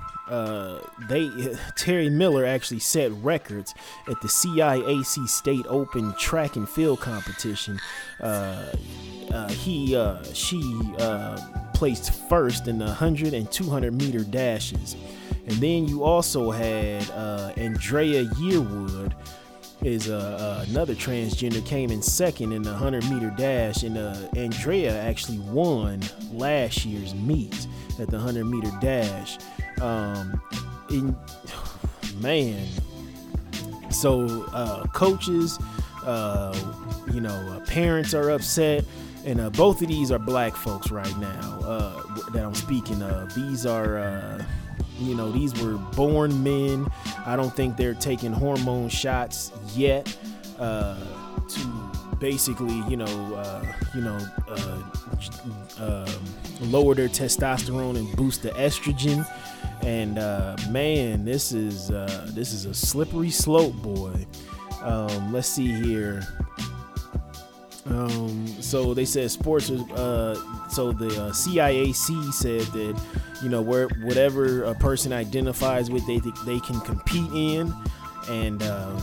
[1.09, 1.31] they
[1.77, 3.75] Terry Miller actually set records
[4.09, 7.81] at the CIAC State Open Track and Field competition.
[9.51, 10.62] he she
[11.77, 14.97] placed first in the 100 and 200 meter dashes.
[15.47, 19.12] And then you also had uh, Andraya Yearwood
[19.83, 23.83] is uh, uh, another transgender came in second in the 100 meter dash.
[23.83, 26.01] And uh, Andraya actually won
[26.33, 27.67] last year's meet
[28.01, 29.37] at the 100 meter dash.
[29.83, 30.41] Um,
[30.89, 31.15] in,
[32.21, 32.67] man.
[33.91, 35.59] So uh, coaches
[36.07, 36.57] uh,
[37.12, 38.85] you know uh, parents are upset
[39.27, 43.35] and uh, both of these are black folks right now uh, that I'm speaking of.
[43.35, 44.45] These are, uh,
[45.01, 46.87] you know, these were born men.
[47.27, 50.17] I don't think they're taking hormone shots yet
[50.61, 50.97] uh,
[51.49, 53.65] to basically, you know, uh,
[53.97, 54.83] you know, uh,
[55.81, 59.29] um, lower their testosterone and boost the estrogen.
[59.83, 60.15] And
[60.73, 64.25] man, this is this is a slippery slope, boy.
[64.83, 66.23] Um, let's see here.
[67.88, 70.35] Um, so they said sports uh,
[70.68, 73.01] so the uh, CIAC said that
[73.42, 77.72] you know where whatever a person identifies with, they they can compete in.
[78.29, 78.99] And uh,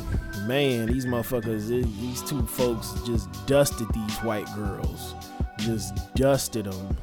[0.47, 5.15] man, these motherfuckers, these two folks just dusted these white girls,
[5.59, 6.97] just dusted them.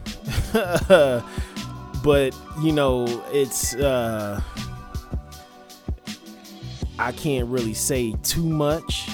[2.04, 4.38] but you know, it's uh,
[6.98, 9.08] I can't really say too much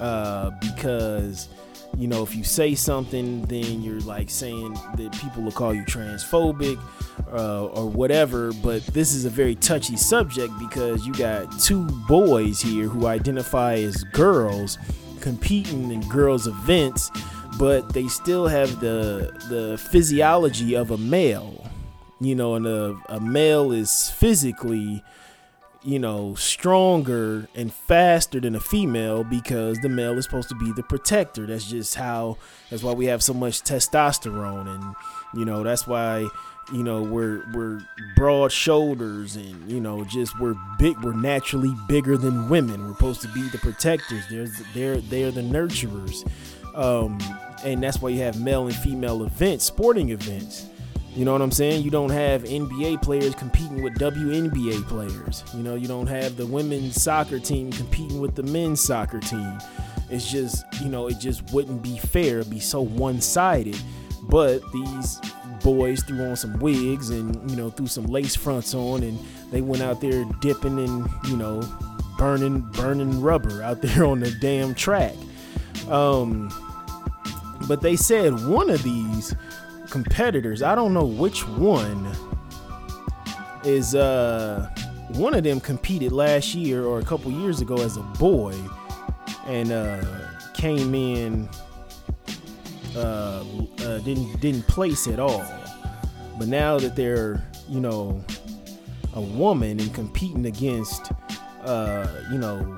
[0.00, 1.48] uh, because
[1.96, 5.82] you know, if you say something, then you're like saying that people will call you
[5.82, 6.78] transphobic
[7.32, 8.52] uh, or whatever.
[8.52, 13.74] But this is a very touchy subject because you got two boys here who identify
[13.74, 14.78] as girls
[15.20, 17.10] competing in girls' events,
[17.58, 21.64] but they still have the the physiology of a male.
[22.20, 25.02] You know, and a, a male is physically
[25.84, 30.72] you know, stronger and faster than a female because the male is supposed to be
[30.72, 31.46] the protector.
[31.46, 32.38] That's just how
[32.70, 34.94] that's why we have so much testosterone and
[35.34, 36.26] you know, that's why
[36.72, 37.80] you know, we're we're
[38.16, 42.86] broad shoulders and you know, just we're big we're naturally bigger than women.
[42.86, 44.24] We're supposed to be the protectors.
[44.30, 46.26] They're they're they're the nurturers.
[46.74, 47.18] Um
[47.62, 50.66] and that's why you have male and female events, sporting events
[51.14, 51.84] you know what I'm saying?
[51.84, 55.44] You don't have NBA players competing with WNBA players.
[55.54, 59.58] You know, you don't have the women's soccer team competing with the men's soccer team.
[60.10, 63.78] It's just, you know, it just wouldn't be fair, It'd be so one sided.
[64.24, 65.20] But these
[65.62, 69.18] boys threw on some wigs and, you know, threw some lace fronts on and
[69.52, 71.62] they went out there dipping and, you know,
[72.18, 75.14] burning burning rubber out there on the damn track.
[75.88, 76.50] Um
[77.68, 79.34] but they said one of these
[79.94, 80.60] competitors.
[80.60, 82.12] I don't know which one
[83.62, 84.68] is uh
[85.10, 88.52] one of them competed last year or a couple years ago as a boy
[89.46, 90.02] and uh
[90.52, 91.48] came in
[92.96, 93.44] uh,
[93.84, 95.46] uh didn't didn't place at all.
[96.40, 98.24] But now that they're, you know,
[99.14, 101.12] a woman and competing against
[101.62, 102.76] uh, you know,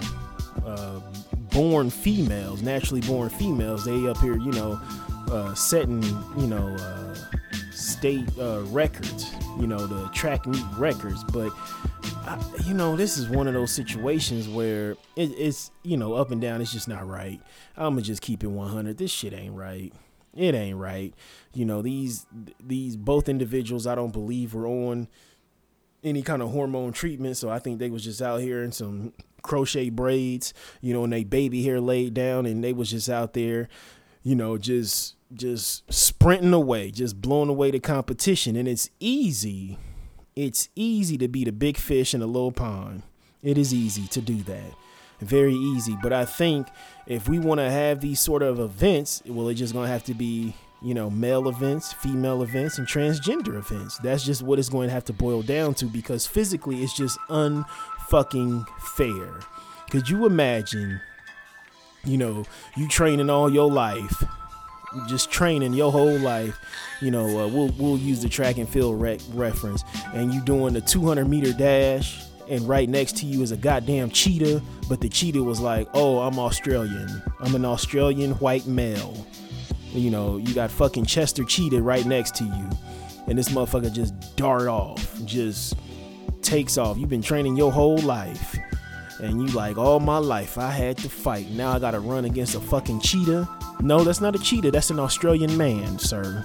[0.66, 1.00] uh,
[1.50, 4.78] born females, naturally born females, they up here, you know,
[5.30, 6.02] uh, setting,
[6.36, 7.05] you know, uh,
[7.96, 11.24] state uh, records, you know, the track meet records.
[11.24, 11.50] But,
[12.26, 16.30] I, you know, this is one of those situations where it, it's, you know, up
[16.30, 16.60] and down.
[16.60, 17.40] It's just not right.
[17.76, 18.98] I'm gonna just keep it 100.
[18.98, 19.92] This shit ain't right.
[20.34, 21.14] It ain't right.
[21.54, 22.26] You know, these
[22.62, 25.08] these both individuals I don't believe were on
[26.04, 27.38] any kind of hormone treatment.
[27.38, 31.12] So I think they was just out here in some crochet braids, you know, and
[31.12, 33.68] they baby hair laid down and they was just out there,
[34.22, 38.56] you know, just just sprinting away, just blowing away the competition.
[38.56, 39.78] And it's easy.
[40.34, 43.02] It's easy to be the big fish in a little pond.
[43.42, 44.72] It is easy to do that.
[45.20, 45.96] Very easy.
[46.02, 46.68] But I think
[47.06, 50.04] if we want to have these sort of events, well, it's just going to have
[50.04, 53.98] to be, you know, male events, female events, and transgender events.
[53.98, 57.18] That's just what it's going to have to boil down to because physically it's just
[57.30, 59.40] unfucking fair.
[59.90, 61.00] Could you imagine,
[62.04, 62.44] you know,
[62.76, 64.22] you training all your life
[65.06, 66.58] just training your whole life,
[67.00, 69.84] you know, uh, we'll we'll use the track and field rec- reference,
[70.14, 74.10] and you doing the 200 meter dash, and right next to you is a goddamn
[74.10, 77.22] cheetah, but the cheetah was like, "Oh, I'm Australian.
[77.40, 79.26] I'm an Australian white male."
[79.92, 82.70] You know, you got fucking Chester Cheetah right next to you,
[83.28, 85.74] and this motherfucker just dart off, just
[86.42, 86.98] takes off.
[86.98, 88.58] You've been training your whole life,
[89.20, 91.50] and you like, all my life I had to fight.
[91.50, 93.48] Now I gotta run against a fucking cheetah
[93.80, 94.70] no, that's not a cheetah.
[94.70, 96.44] That's an Australian man, sir.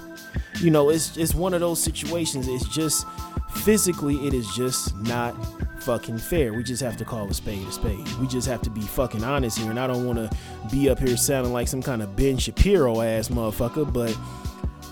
[0.60, 2.46] You know, it's it's one of those situations.
[2.46, 3.06] It's just
[3.54, 5.34] physically, it is just not
[5.82, 6.52] fucking fair.
[6.52, 8.06] We just have to call a spade a spade.
[8.20, 9.70] We just have to be fucking honest here.
[9.70, 10.36] And I don't want to
[10.70, 14.16] be up here sounding like some kind of Ben Shapiro ass motherfucker, but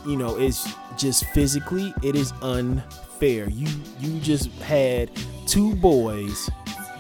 [0.07, 3.51] you know, it's just physically, it is unfair.
[3.51, 3.69] You
[3.99, 5.11] you just had
[5.47, 6.49] two boys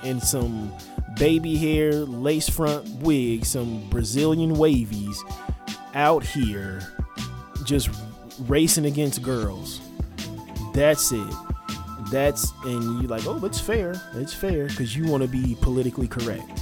[0.02, 0.72] and some
[1.16, 5.16] baby hair, lace front wig, some Brazilian wavies
[5.94, 6.80] out here
[7.64, 7.90] just
[8.46, 9.80] racing against girls.
[10.72, 11.34] That's it.
[12.10, 14.00] That's and you're like, oh, it's fair.
[14.14, 16.60] It's fair because you want to be politically correct.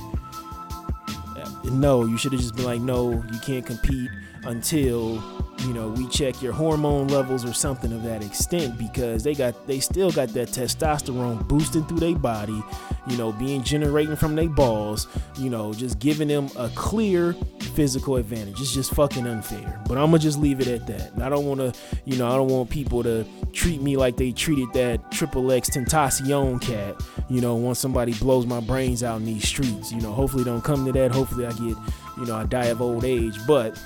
[1.64, 4.10] No, you should have just been like, no, you can't compete
[4.44, 5.22] until
[5.60, 9.66] you know we check your hormone levels or something of that extent because they got
[9.66, 12.62] they still got that testosterone boosting through their body
[13.08, 15.06] you know being generating from their balls
[15.38, 17.34] you know just giving them a clear
[17.74, 18.60] physical advantage.
[18.60, 19.80] It's just fucking unfair.
[19.86, 21.22] But i'm gonna just leave it at that.
[21.22, 21.72] I don't want to
[22.04, 25.70] you know i don't want people to treat me like they treated that triple x
[25.70, 26.96] tentacion cat
[27.28, 29.92] you know once somebody blows my brains out in these streets.
[29.92, 31.12] You know hopefully don't come to that.
[31.12, 31.76] Hopefully i get
[32.16, 33.38] you know i die of old age.
[33.46, 33.80] But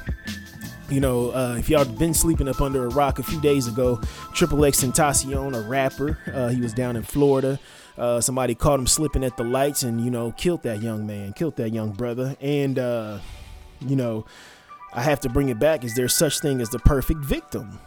[0.92, 3.98] you know, uh, if y'all been sleeping up under a rock a few days ago,
[4.34, 7.58] Triple X Tentacion, a rapper, uh, he was down in Florida.
[7.98, 11.32] Uh, somebody caught him slipping at the lights and, you know, killed that young man,
[11.32, 12.36] killed that young brother.
[12.40, 13.18] And, uh,
[13.80, 14.24] you know,
[14.92, 15.84] I have to bring it back.
[15.84, 17.78] Is there such thing as the perfect victim?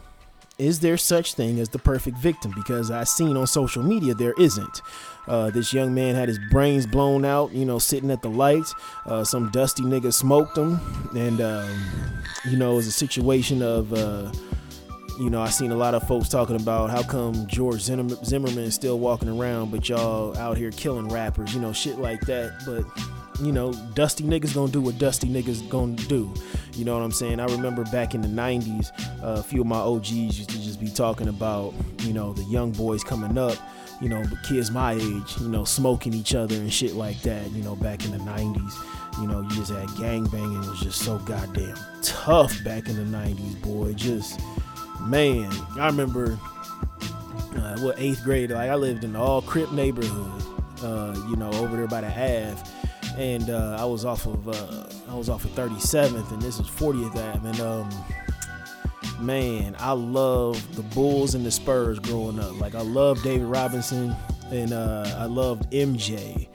[0.57, 2.53] Is there such thing as the perfect victim?
[2.55, 4.81] Because I seen on social media there isn't.
[5.27, 8.73] Uh, this young man had his brains blown out, you know, sitting at the lights.
[9.05, 10.79] Uh, some dusty nigga smoked him,
[11.13, 11.69] and um,
[12.45, 14.31] you know, it was a situation of, uh,
[15.19, 18.75] you know, I seen a lot of folks talking about how come George Zimmerman is
[18.75, 22.51] still walking around, but y'all out here killing rappers, you know, shit like that.
[22.65, 22.85] But
[23.43, 26.33] you know, dusty niggas gonna do what dusty niggas gonna do.
[26.73, 27.39] You know what I'm saying?
[27.39, 28.91] I remember back in the 90s,
[29.21, 32.43] uh, a few of my OGs used to just be talking about, you know, the
[32.43, 33.57] young boys coming up
[34.01, 37.63] you know, kids my age, you know, smoking each other and shit like that, you
[37.63, 38.73] know, back in the 90s.
[39.21, 42.97] You know, you just had gang banging it was just so goddamn tough back in
[42.97, 43.93] the 90s, boy.
[43.93, 44.39] Just,
[45.05, 46.37] man, I remember,
[47.55, 50.43] uh, what, eighth grade, like I lived in the all Crip neighborhood,
[50.81, 52.57] uh, you know, over there by the Ave.
[53.17, 56.69] And uh, I was off of uh, I was off of 37th, and this was
[56.69, 62.59] 40th Ave, and um, man, I love the Bulls and the Spurs growing up.
[62.59, 64.13] Like I love David Robinson
[64.51, 66.47] and uh, I loved MJ.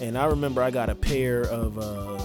[0.00, 2.18] And I remember I got a pair of uh,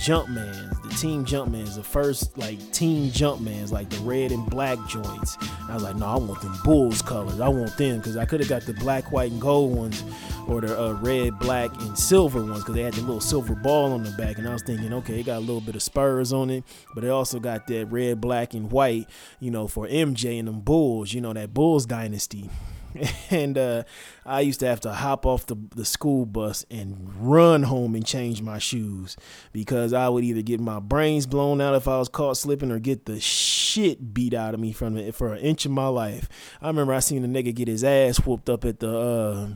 [0.00, 5.36] Jumpmans, the team Jumpmans, the first like team Jumpmans, like the red and black joints.
[5.36, 7.38] And I was like, no, I want them Bulls colors.
[7.38, 10.02] I want them because I could have got the black, white, and gold ones
[10.48, 13.92] or the uh, red, black, and silver ones because they had the little silver ball
[13.92, 14.38] on the back.
[14.38, 17.04] And I was thinking, okay, it got a little bit of Spurs on it, but
[17.04, 19.06] it also got that red, black, and white,
[19.38, 22.48] you know, for MJ and them Bulls, you know, that Bulls dynasty.
[23.30, 23.84] and uh,
[24.24, 28.04] I used to have to hop off the, the school bus and run home and
[28.04, 29.16] change my shoes
[29.52, 32.78] because I would either get my brains blown out if I was caught slipping or
[32.78, 36.28] get the shit beat out of me from it for an inch of my life.
[36.60, 39.48] I remember I seen a nigga get his ass whooped up at the uh,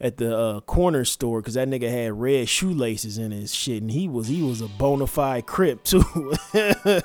[0.00, 3.90] at the uh, corner store because that nigga had red shoelaces in his shit, and
[3.90, 6.02] he was he was a bona fide crip too.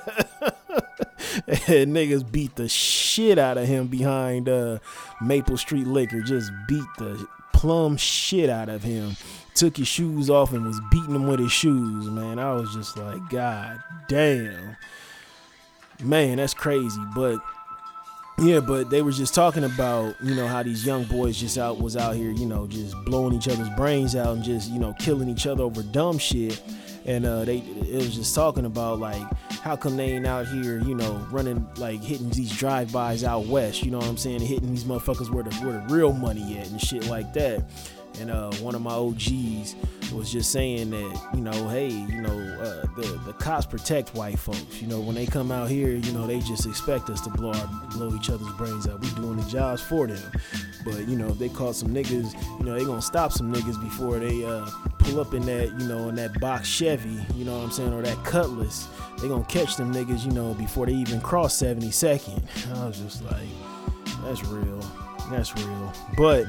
[1.46, 1.56] and
[1.96, 4.78] niggas beat the shit out of him behind uh,
[5.20, 6.20] Maple Street Liquor.
[6.20, 9.16] Just beat the plum shit out of him.
[9.54, 12.38] Took his shoes off and was beating him with his shoes, man.
[12.38, 13.78] I was just like, God
[14.08, 14.76] damn.
[16.02, 17.00] Man, that's crazy.
[17.14, 17.38] But
[18.38, 21.80] yeah, but they were just talking about, you know, how these young boys just out
[21.80, 24.92] was out here, you know, just blowing each other's brains out and just, you know,
[24.98, 26.60] killing each other over dumb shit.
[27.06, 29.22] And uh, they it was just talking about like
[29.62, 33.84] how come they ain't out here, you know, running like hitting these drive-bys out west,
[33.84, 36.68] you know what I'm saying, hitting these motherfuckers where the where the real money at
[36.68, 37.62] and shit like that.
[38.20, 39.74] And uh, one of my OGs
[40.12, 44.38] was just saying that, you know, hey, you know, uh, the the cops protect white
[44.38, 44.80] folks.
[44.80, 47.52] You know, when they come out here, you know, they just expect us to blow
[47.52, 49.00] our, blow each other's brains out.
[49.00, 50.32] We doing the jobs for them.
[50.84, 53.80] But you know, if they caught some niggas, you know, they gonna stop some niggas
[53.82, 57.56] before they uh, pull up in that, you know, in that box Chevy, you know
[57.56, 58.88] what I'm saying, or that Cutlass.
[59.20, 62.42] They gonna catch them niggas, you know, before they even cross 72nd.
[62.76, 63.48] I was just like,
[64.22, 64.80] that's real.
[65.30, 65.92] That's real.
[66.16, 66.46] But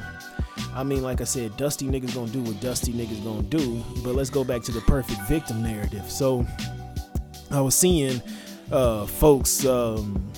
[0.73, 3.83] I mean, like I said, dusty niggas gonna do what dusty niggas gonna do.
[4.03, 6.09] But let's go back to the perfect victim narrative.
[6.09, 6.45] So
[7.51, 8.21] I was seeing
[8.71, 10.31] uh, folks, um,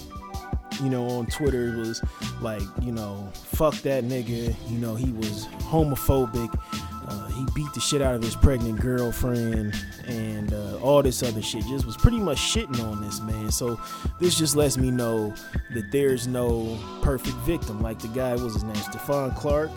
[0.81, 2.01] you know, on Twitter was
[2.41, 4.55] like, you know, fuck that nigga.
[4.69, 6.49] You know, he was homophobic.
[7.09, 9.73] Uh, he beat the shit out of his pregnant girlfriend
[10.07, 11.63] and uh, all this other shit.
[11.65, 13.51] Just was pretty much shitting on this man.
[13.51, 13.79] So
[14.19, 15.33] this just lets me know
[15.73, 17.81] that there's no perfect victim.
[17.81, 19.71] Like the guy was his name, Stephon Clark.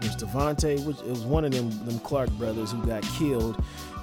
[0.00, 3.62] There's Devontae, which it was one of them them Clark brothers who got killed,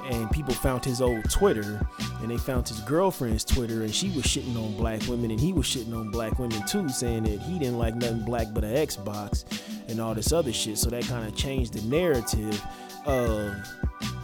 [0.09, 1.85] and people found his old Twitter,
[2.21, 5.53] and they found his girlfriend's Twitter, and she was shitting on black women, and he
[5.53, 8.73] was shitting on black women too, saying that he didn't like nothing black but an
[8.73, 9.45] Xbox,
[9.87, 10.77] and all this other shit.
[10.77, 12.61] So that kind of changed the narrative
[13.05, 13.55] of,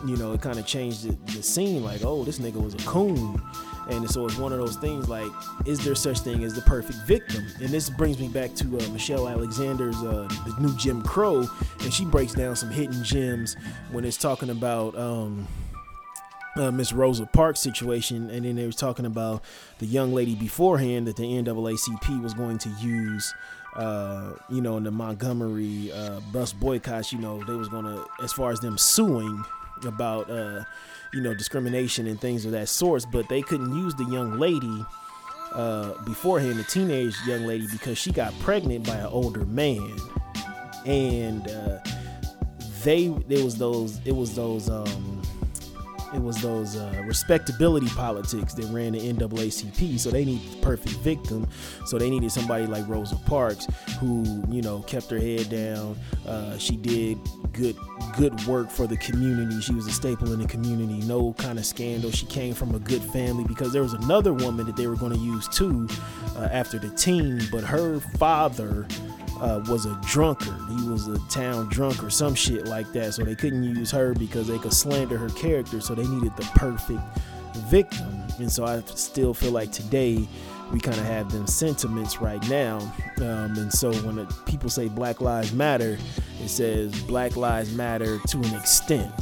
[0.05, 1.83] you know, it kind of changed the, the scene.
[1.83, 3.41] Like, oh, this nigga was a coon.
[3.89, 5.31] And so it's one of those things like,
[5.65, 7.43] is there such thing as the perfect victim?
[7.59, 11.47] And this brings me back to uh, Michelle Alexander's uh, the new Jim Crow,
[11.79, 13.57] and she breaks down some hidden gems
[13.91, 15.47] when it's talking about um,
[16.59, 19.43] uh, Miss Rosa Parks situation, and then they were talking about
[19.79, 23.33] the young lady beforehand that the NAACP was going to use.
[23.75, 28.33] Uh, you know, in the Montgomery uh, bus boycotts, you know, they was gonna, as
[28.33, 29.43] far as them suing
[29.85, 30.63] about uh,
[31.13, 34.85] you know, discrimination and things of that sort, but they couldn't use the young lady
[35.53, 39.95] uh, beforehand, the teenage young lady, because she got pregnant by an older man,
[40.85, 41.79] and uh,
[42.83, 45.18] they it was those it was those um,
[46.13, 49.99] it was those uh, respectability politics that ran the NAACP.
[49.99, 51.47] So they needed the perfect victim.
[51.85, 53.67] So they needed somebody like Rosa Parks,
[53.99, 55.97] who you know kept her head down.
[56.27, 57.19] Uh, she did
[57.53, 57.75] good
[58.17, 59.61] good work for the community.
[59.61, 61.05] She was a staple in the community.
[61.05, 62.11] No kind of scandal.
[62.11, 65.13] She came from a good family because there was another woman that they were going
[65.13, 65.87] to use too
[66.35, 68.87] uh, after the team, but her father
[69.41, 70.59] uh, was a drunkard.
[70.69, 73.13] He was a town drunk or some shit like that.
[73.13, 75.81] So they couldn't use her because they could slander her character.
[75.81, 77.01] So they needed the perfect
[77.67, 78.23] victim.
[78.39, 80.27] And so I still feel like today
[80.71, 82.77] we kind of have them sentiments right now.
[83.17, 85.97] Um, and so when the, people say Black Lives Matter,
[86.41, 89.13] it says Black Lives Matter to an extent.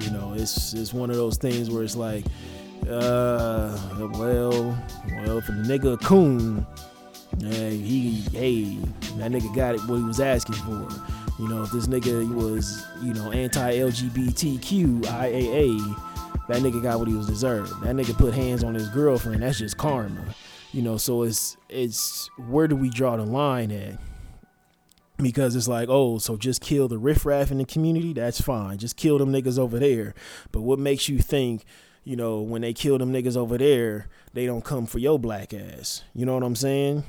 [0.00, 2.26] You know, it's it's one of those things where it's like,
[2.90, 4.78] uh, well,
[5.10, 6.66] well, for the nigga a coon,
[7.40, 8.76] Hey, he, hey,
[9.18, 10.88] that nigga got it what he was asking for.
[11.38, 16.02] You know, if this nigga was, you know, anti-LGBTQ IAA,
[16.48, 17.72] that nigga got what he was deserved.
[17.82, 19.42] That nigga put hands on his girlfriend.
[19.42, 20.34] That's just karma.
[20.72, 23.98] You know, so it's it's where do we draw the line at?
[25.18, 28.76] Because it's like, oh, so just kill the riffraff in the community, that's fine.
[28.78, 30.14] Just kill them niggas over there.
[30.52, 31.64] But what makes you think,
[32.04, 35.54] you know, when they kill them niggas over there, they don't come for your black
[35.54, 36.04] ass?
[36.14, 37.04] You know what I'm saying?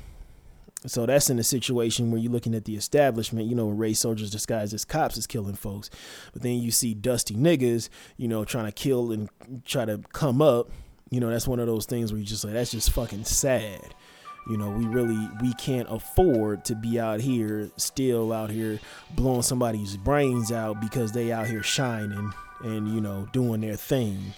[0.86, 4.30] So that's in a situation where you're looking at the establishment, you know, race soldiers
[4.30, 5.90] disguised as cops is killing folks.
[6.32, 9.28] But then you see dusty niggas, you know, trying to kill and
[9.64, 10.70] try to come up.
[11.10, 13.94] You know, that's one of those things where you just like, that's just fucking sad.
[14.48, 18.78] You know, we really we can't afford to be out here still out here
[19.10, 24.32] blowing somebody's brains out because they out here shining and you know doing their thing.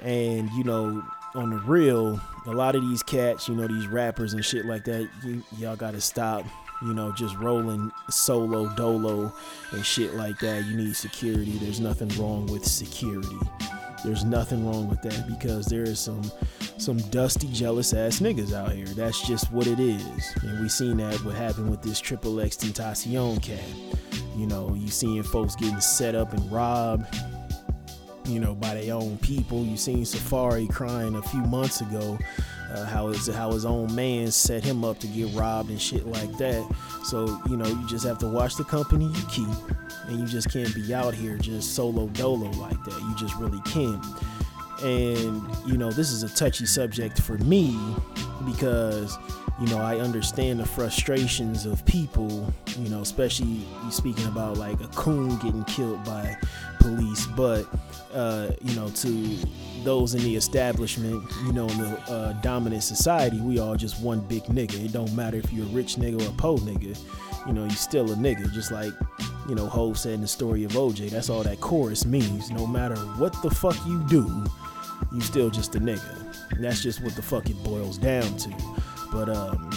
[0.00, 4.34] And you know, on the real, a lot of these cats, you know, these rappers
[4.34, 6.44] and shit like that, you, y'all gotta stop,
[6.82, 9.32] you know, just rolling solo dolo
[9.72, 10.64] and shit like that.
[10.66, 11.52] You need security.
[11.52, 13.38] There's nothing wrong with security.
[14.04, 16.22] There's nothing wrong with that because there is some
[16.76, 18.86] some dusty, jealous ass niggas out here.
[18.86, 20.34] That's just what it is.
[20.42, 23.62] And we seen that what happened with this Triple X Tentacion cat.
[24.36, 27.06] You know, you seeing folks getting set up and robbed,
[28.26, 29.64] you know, by their own people.
[29.64, 32.18] You seen Safaree crying a few months ago
[32.72, 36.06] uh, how his how his own man set him up to get robbed and shit
[36.06, 36.66] like that.
[37.04, 39.48] So you know, you just have to watch the company you keep,
[40.06, 43.00] and you just can't be out here just solo dolo like that.
[43.00, 44.04] You just really can't.
[44.82, 47.78] And you know, this is a touchy subject for me
[48.44, 49.16] because
[49.60, 52.52] you know I understand the frustrations of people.
[52.78, 56.36] You know, especially speaking about like a coon getting killed by
[56.80, 57.66] police, but
[58.12, 59.36] uh, you know, to
[59.84, 64.20] those in the establishment, you know, in the uh, dominant society, we all just one
[64.20, 64.84] big nigga.
[64.84, 66.98] It don't matter if you're a rich nigga or a poor nigga.
[67.46, 68.52] You know, you still a nigga.
[68.52, 68.92] Just like,
[69.48, 71.10] you know, Hov said in the story of OJ.
[71.10, 72.50] That's all that chorus means.
[72.50, 74.44] No matter what the fuck you do,
[75.14, 76.52] you still just a nigga.
[76.52, 78.50] And that's just what the fuck it boils down to.
[79.10, 79.70] But um,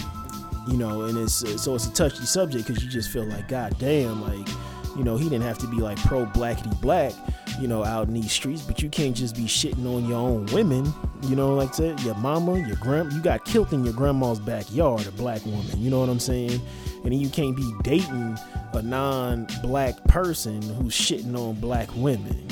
[0.68, 3.48] you know, and it's uh, so it's a touchy subject because you just feel like,
[3.48, 4.48] god damn, like,
[4.96, 7.12] you know, he didn't have to be like pro blackity black
[7.60, 10.46] you know, out in these streets, but you can't just be shitting on your own
[10.46, 10.92] women.
[11.22, 15.06] You know, like said, your mama, your grand, you got killed in your grandma's backyard,
[15.06, 15.80] a black woman.
[15.80, 16.60] You know what I'm saying?
[17.02, 18.38] And then you can't be dating
[18.72, 22.46] a non-black person who's shitting on black women.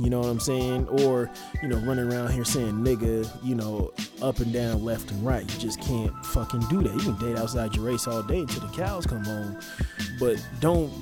[0.00, 0.88] You know what I'm saying?
[0.88, 1.30] Or,
[1.62, 3.92] you know, running around here saying nigga, you know,
[4.22, 5.42] up and down, left and right.
[5.42, 6.92] You just can't fucking do that.
[6.94, 9.58] You can date outside your race all day until the cows come home.
[10.18, 10.92] But don't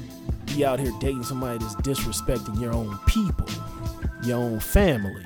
[0.47, 3.49] be out here dating somebody that's disrespecting your own people,
[4.25, 5.25] your own family.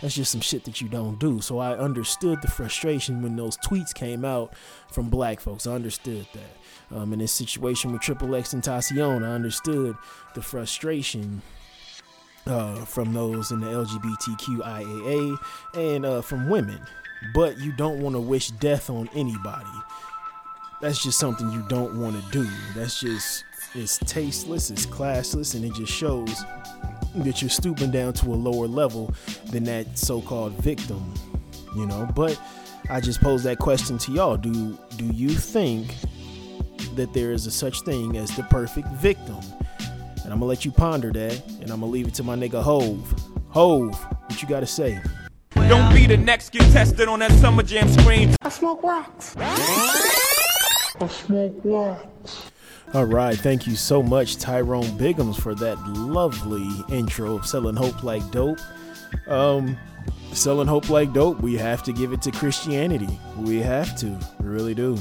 [0.00, 1.40] That's just some shit that you don't do.
[1.40, 4.52] So I understood the frustration when those tweets came out
[4.92, 5.66] from black folks.
[5.66, 6.96] I understood that.
[6.96, 9.96] Um, in this situation with Triple X Tentacion, I understood
[10.34, 11.42] the frustration
[12.46, 15.38] uh, from those in the LGBTQIAA
[15.74, 16.80] and uh, from women.
[17.34, 19.66] But you don't want to wish death on anybody.
[20.80, 22.48] That's just something you don't want to do.
[22.74, 23.44] That's just
[23.74, 26.44] it's tasteless, it's classless, and it just shows
[27.16, 29.14] that you're stooping down to a lower level
[29.50, 31.12] than that so-called victim,
[31.74, 32.08] you know.
[32.14, 32.40] But
[32.90, 35.94] I just pose that question to y'all: Do do you think
[36.94, 39.40] that there is a such thing as the perfect victim?
[40.26, 42.60] And I'm gonna let you ponder that, and I'm gonna leave it to my nigga
[42.60, 43.14] Hov.
[43.50, 43.94] Hov,
[44.26, 45.00] what you gotta say?
[45.54, 48.34] Don't be the next get tested on that summer jam screen.
[48.42, 49.36] I smoke rocks.
[49.38, 52.50] I smoke rocks.
[52.92, 58.02] All right, thank you so much, Tyrone Biggums, for that lovely intro of Selling Hope
[58.02, 58.58] Like Dope.
[59.28, 59.76] Um,
[60.32, 63.20] selling Hope Like Dope, we have to give it to Christianity.
[63.38, 64.98] We have to, we really do.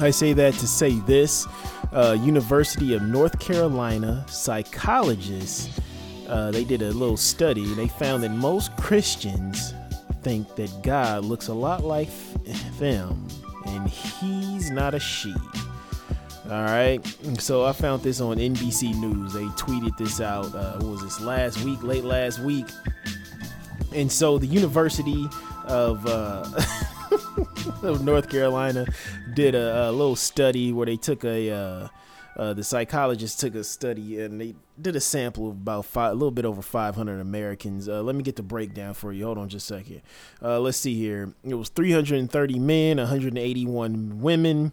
[0.00, 1.46] I say that to say this
[1.92, 5.80] uh, University of North Carolina psychologists,
[6.28, 9.72] uh, they did a little study and they found that most Christians
[10.22, 12.08] think that God looks a lot like
[12.78, 13.28] them
[13.66, 15.34] and he's not a she.
[16.46, 17.00] All right.
[17.38, 19.32] So I found this on NBC News.
[19.32, 20.54] They tweeted this out.
[20.54, 21.82] Uh, what was this last week?
[21.82, 22.66] Late last week.
[23.94, 25.26] And so the University
[25.64, 26.44] of uh,
[27.84, 28.86] of North Carolina
[29.34, 31.88] did a, a, little study where they took a uh,
[32.36, 36.14] uh, the psychologist took a study and they did a sample of about five, a
[36.14, 37.88] little bit over 500 Americans.
[37.88, 39.24] Uh, let me get the breakdown for you.
[39.24, 40.02] Hold on just a second.
[40.42, 41.32] Uh, let's see here.
[41.44, 44.72] It was 330 men, 181 women.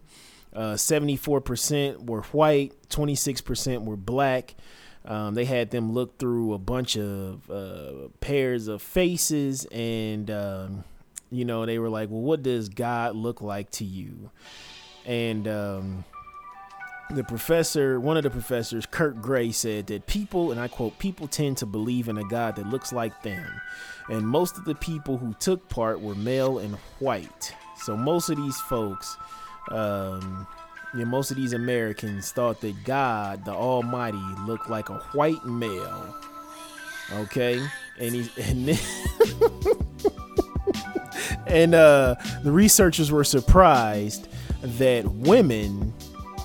[0.53, 4.55] Uh, 74% were white, 26% were black.
[5.05, 10.83] Um, they had them look through a bunch of uh, pairs of faces, and um,
[11.31, 14.29] you know they were like, "Well, what does God look like to you?"
[15.05, 16.05] And um,
[17.09, 21.27] the professor, one of the professors, Kurt Gray, said that people, and I quote, people
[21.27, 23.49] tend to believe in a God that looks like them,
[24.09, 27.55] and most of the people who took part were male and white.
[27.77, 29.17] So most of these folks
[29.69, 30.47] um,
[30.93, 35.45] you know, most of these Americans thought that God, the Almighty, looked like a white
[35.45, 36.15] male.
[37.13, 37.65] Okay,
[37.99, 38.79] and he's and then,
[41.47, 44.27] and uh, the researchers were surprised
[44.61, 45.93] that women,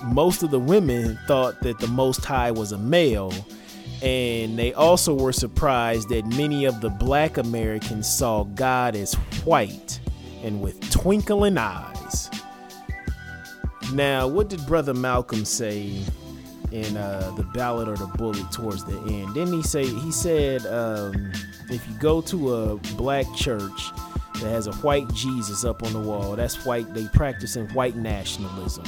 [0.05, 3.33] most of the women, thought that the Most High was a male.
[4.03, 10.01] And they also were surprised that many of the black Americans saw God as white
[10.43, 12.31] and with twinkling eyes.
[13.93, 16.03] Now, what did Brother Malcolm say
[16.73, 19.35] in uh, the Ballot or the Bullet towards the end?
[19.35, 21.33] Didn't he say he said um,
[21.71, 23.91] if you go to a black church
[24.41, 26.93] that has a white Jesus up on the wall, that's white.
[26.95, 28.85] They practicing white nationalism,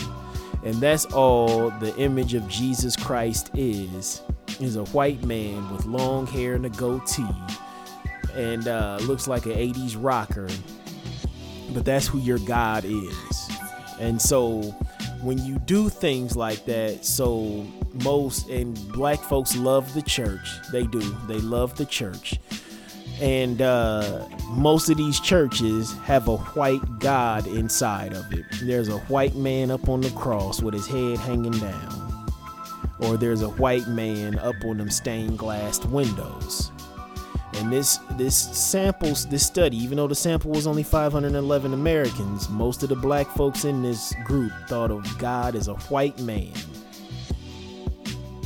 [0.65, 4.23] and that's all the image of Jesus Christ is
[4.61, 7.25] is a white man with long hair and a goatee,
[8.35, 10.49] and uh, looks like an '80s rocker.
[11.71, 13.51] But that's who your God is,
[14.01, 14.63] and so
[15.23, 17.67] when you do things like that so
[18.05, 20.59] most and black folks love the church.
[20.71, 21.01] They do.
[21.27, 22.39] They love the church.
[23.21, 28.45] And uh, most of these churches have a white God inside of it.
[28.63, 32.33] There's a white man up on the cross with his head hanging down.
[33.01, 36.71] Or there's a white man up on them stained glass windows.
[37.55, 42.83] And this this samples this study, even though the sample was only 511 Americans, most
[42.85, 46.53] of the black folks in this group thought of God as a white man.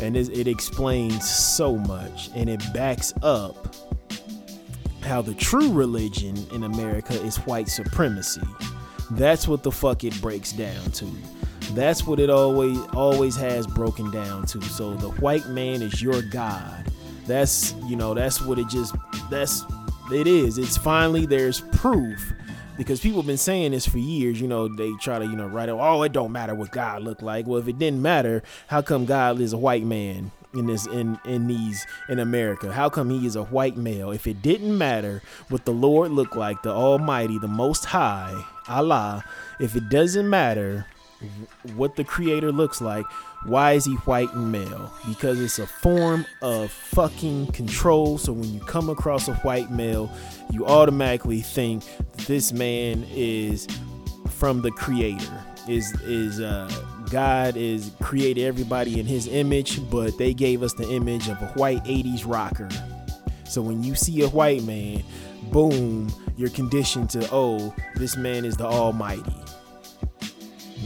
[0.01, 3.75] And it, it explains so much, and it backs up
[5.03, 8.43] how the true religion in America is white supremacy.
[9.13, 11.07] That's what the fuck it breaks down to.
[11.73, 14.61] That's what it always always has broken down to.
[14.63, 16.93] So the white man is your god
[17.27, 18.95] that's you know that's what it just
[19.31, 19.65] that's
[20.13, 22.33] it is it's finally there's proof
[22.77, 25.47] because people have been saying this for years you know they try to you know
[25.47, 28.43] write it oh it don't matter what god looked like well if it didn't matter
[28.67, 32.89] how come god is a white man in this in in these in america how
[32.89, 36.63] come he is a white male if it didn't matter what the lord looked like
[36.63, 39.25] the almighty the most high allah
[39.61, 40.87] if it doesn't matter
[41.77, 43.07] what the creator looks like
[43.45, 44.93] why is he white and male?
[45.09, 48.19] Because it's a form of fucking control.
[48.19, 50.11] So when you come across a white male,
[50.51, 51.83] you automatically think
[52.27, 53.67] this man is
[54.29, 55.45] from the creator.
[55.69, 56.69] Is is uh
[57.13, 61.47] God is created everybody in his image, but they gave us the image of a
[61.49, 62.71] white 80s rocker.
[63.45, 65.05] So when you see a white man,
[65.51, 69.35] boom, you're conditioned to, oh, this man is the almighty.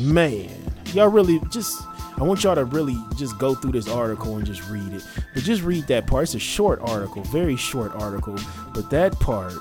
[0.01, 0.51] Man,
[0.95, 1.81] y'all really just
[2.19, 5.05] I want y'all to really just go through this article and just read it.
[5.35, 6.25] But just read that part.
[6.25, 8.37] It's a short article, very short article.
[8.75, 9.53] But that part,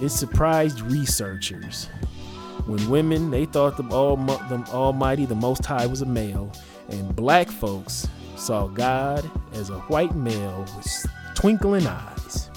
[0.00, 1.88] it surprised researchers.
[2.66, 6.50] When women, they thought the, all, the Almighty, the Most High, was a male,
[6.90, 12.50] and black folks saw God as a white male with twinkling eyes.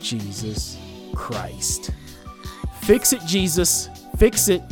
[0.00, 0.78] Jesus
[1.14, 1.90] Christ.
[2.82, 3.90] Fix it, Jesus.
[4.16, 4.62] Fix it.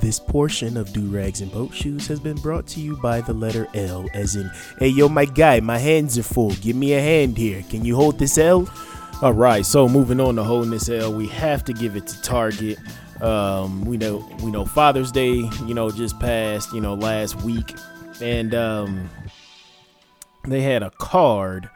[0.00, 3.32] This portion of Do Rags and Boat Shoes has been brought to you by the
[3.32, 6.50] letter L, as in, hey yo, my guy, my hands are full.
[6.56, 7.62] Give me a hand here.
[7.70, 8.68] Can you hold this L?
[9.22, 12.20] All right, so moving on to holding this L, we have to give it to
[12.22, 12.78] Target.
[13.24, 17.74] Um, we know, we know Father's Day, you know, just passed, you know, last week,
[18.20, 19.08] and um,
[20.46, 21.70] they had a card,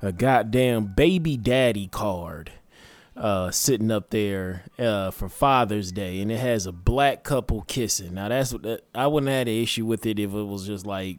[0.00, 2.52] a goddamn baby daddy card
[3.16, 8.14] uh, sitting up there uh, for Father's Day, and it has a black couple kissing.
[8.14, 10.86] Now that's what I wouldn't have had an issue with it if it was just
[10.86, 11.18] like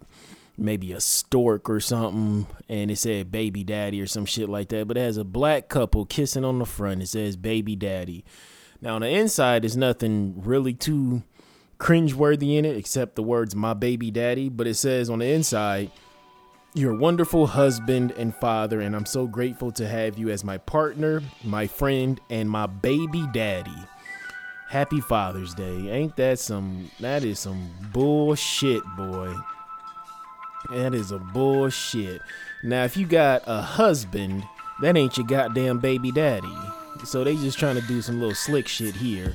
[0.58, 4.88] maybe a stork or something, and it said baby daddy or some shit like that.
[4.88, 7.02] But it has a black couple kissing on the front.
[7.02, 8.24] It says baby daddy.
[8.84, 11.24] Now on the inside, there's nothing really too
[11.80, 15.90] cringeworthy in it except the words "my baby daddy." But it says on the inside
[16.74, 21.22] your wonderful husband and father, and I'm so grateful to have you as my partner,
[21.46, 23.72] my friend, and my baby daddy.
[24.68, 25.90] Happy Father's Day.
[25.90, 29.34] Ain't that some that is some bullshit, boy.
[30.72, 32.20] That is a bullshit.
[32.64, 34.44] Now if you got a husband,
[34.82, 36.54] that ain't your goddamn baby daddy.
[37.06, 39.34] So they just trying to do some little slick shit here.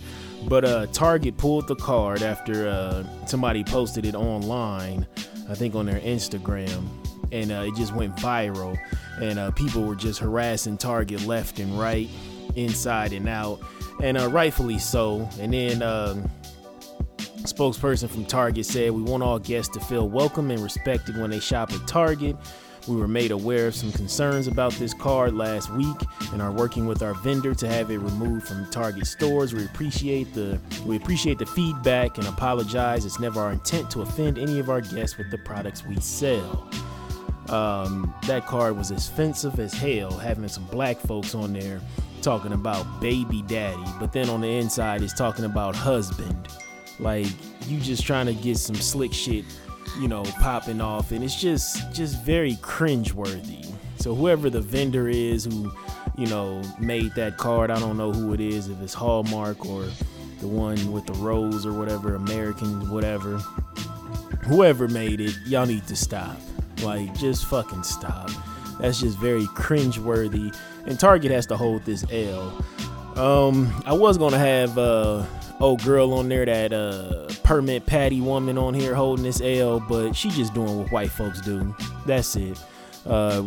[0.49, 5.07] But uh Target pulled the card after uh somebody posted it online,
[5.49, 6.89] I think on their Instagram
[7.33, 8.79] and uh, it just went viral.
[9.21, 12.09] And uh, people were just harassing Target left and right,
[12.55, 13.61] inside and out,
[14.03, 15.29] and uh, rightfully so.
[15.41, 16.31] And then um,
[17.43, 21.41] spokesperson from Target said, "We want all guests to feel welcome and respected when they
[21.41, 22.37] shop at Target."
[22.89, 25.97] We were made aware of some concerns about this card last week
[26.33, 29.53] and are working with our vendor to have it removed from Target stores.
[29.53, 33.05] We appreciate the we appreciate the feedback and apologize.
[33.05, 36.71] It's never our intent to offend any of our guests with the products we sell.
[37.51, 41.81] Um, that card was offensive as hell, having some black folks on there
[42.23, 46.49] talking about baby daddy, but then on the inside it's talking about husband.
[46.99, 47.27] Like
[47.67, 49.45] you just trying to get some slick shit,
[49.99, 53.67] you know, popping off, and it's just just very cringeworthy.
[53.97, 55.73] So whoever the vendor is who,
[56.17, 59.87] you know, made that card, I don't know who it is, if it's Hallmark or
[60.41, 63.39] the one with the rose or whatever, American, whatever.
[64.45, 66.39] Whoever made it, y'all need to stop.
[66.83, 68.31] Like, just fucking stop.
[68.79, 70.53] That's just very cringe-worthy.
[70.87, 72.65] And Target has to hold this L.
[73.17, 75.25] Um, I was gonna have uh
[75.61, 80.15] old girl on there, that uh permit patty woman on here holding this L, but
[80.15, 81.75] she just doing what white folks do.
[82.07, 82.59] That's it.
[83.07, 83.43] Uh,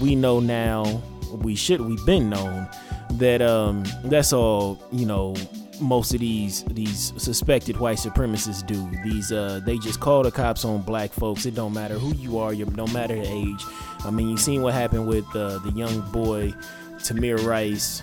[0.00, 1.02] we know now.
[1.32, 1.80] We should.
[1.80, 2.68] We've been known
[3.12, 5.34] that um that's all you know
[5.80, 8.90] most of these these suspected white supremacists do.
[9.02, 11.44] These uh, they just call the cops on black folks.
[11.46, 13.64] It don't matter who you are, You don't matter the age.
[14.04, 16.52] I mean, you seen what happened with uh, the young boy
[16.98, 18.02] Tamir Rice,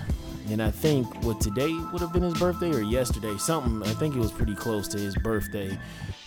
[0.52, 3.88] and I think what today would have been his birthday or yesterday, something.
[3.88, 5.78] I think it was pretty close to his birthday,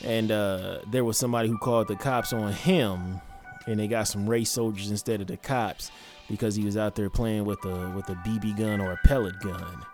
[0.04, 3.20] and uh, there was somebody who called the cops on him,
[3.66, 5.90] and they got some race soldiers instead of the cops
[6.28, 9.38] because he was out there playing with a with a BB gun or a pellet
[9.40, 9.84] gun.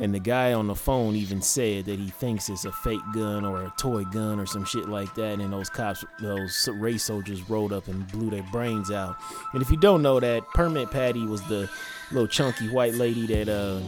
[0.00, 3.44] And the guy on the phone even said that he thinks it's a fake gun
[3.44, 5.40] or a toy gun or some shit like that.
[5.40, 9.16] And those cops, those race soldiers rolled up and blew their brains out.
[9.52, 11.68] And if you don't know that, Permit Patty was the
[12.12, 13.80] little chunky white lady that uh,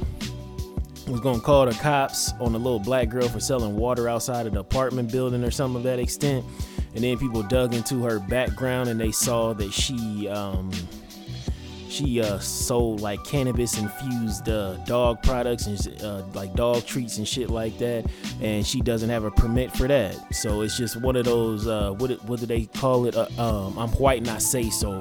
[1.10, 4.54] was gonna call the cops on the little black girl for selling water outside of
[4.54, 6.44] the apartment building or something of that extent.
[6.94, 10.72] And then people dug into her background and they saw that she um,
[11.90, 17.26] she uh, sold like cannabis infused uh, dog products and uh, like dog treats and
[17.26, 18.04] shit like that
[18.40, 20.16] and she doesn't have a permit for that.
[20.34, 23.16] So it's just one of those uh, what, what do they call it?
[23.16, 24.98] Uh, um, i'm white and i say so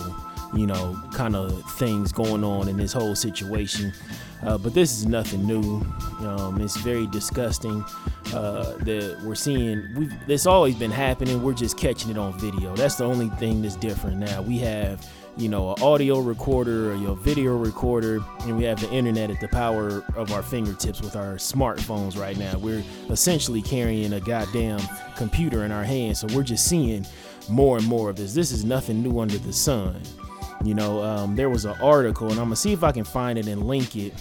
[0.54, 3.94] you know kind of things going on in this whole situation.
[4.42, 5.82] Uh, but this is nothing new.
[6.26, 7.84] Um, it's very disgusting.
[8.32, 11.42] That we're seeing we've it's always been happening.
[11.42, 12.76] We're just catching it on video.
[12.76, 14.42] That's the only thing that's different now.
[14.42, 15.06] We have
[15.40, 19.40] you know, an audio recorder or your video recorder, and we have the internet at
[19.40, 22.58] the power of our fingertips with our smartphones right now.
[22.58, 24.82] We're essentially carrying a goddamn
[25.16, 27.06] computer in our hands, so we're just seeing
[27.48, 28.34] more and more of this.
[28.34, 30.02] This is nothing new under the sun.
[30.66, 33.40] You know, um, there was an article, and I'm gonna see if I can find
[33.40, 34.14] it and link it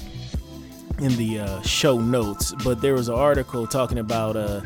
[1.01, 2.55] in the uh, show notes.
[2.63, 4.61] But there was an article talking about uh,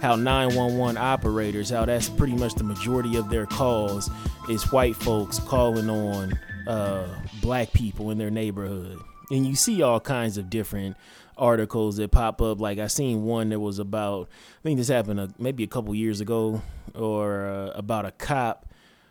[0.00, 4.10] how 911 operators, how that's pretty much the majority of their calls
[4.48, 7.08] is white folks calling on uh,
[7.40, 8.98] black people in their neighborhood.
[9.30, 10.96] And you see all kinds of different
[11.36, 12.60] articles that pop up.
[12.60, 14.28] Like I seen one that was about,
[14.60, 16.62] I think this happened a, maybe a couple years ago,
[16.94, 18.66] or uh, about a cop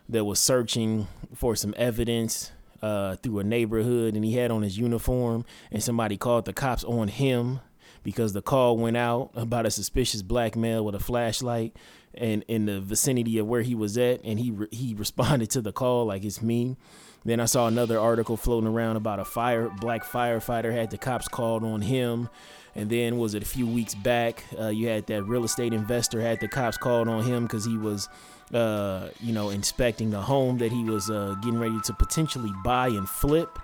[0.08, 4.78] that was searching for some evidence uh, through a neighborhood, and he had on his
[4.78, 7.60] uniform, and somebody called the cops on him
[8.02, 11.76] because the call went out about a suspicious black male with a flashlight
[12.14, 15.60] and in the vicinity of where he was at and he re- he responded to
[15.60, 16.76] the call like it's me.
[17.24, 21.28] Then i saw another article floating around about a fire black firefighter had the cops
[21.28, 22.28] called on him.
[22.74, 26.20] And then was it a few weeks back uh, you had that real estate investor
[26.20, 28.08] had the cops called on him because he was
[28.54, 32.88] uh, you know inspecting a home that he was uh, getting ready to potentially buy
[32.88, 33.58] and flip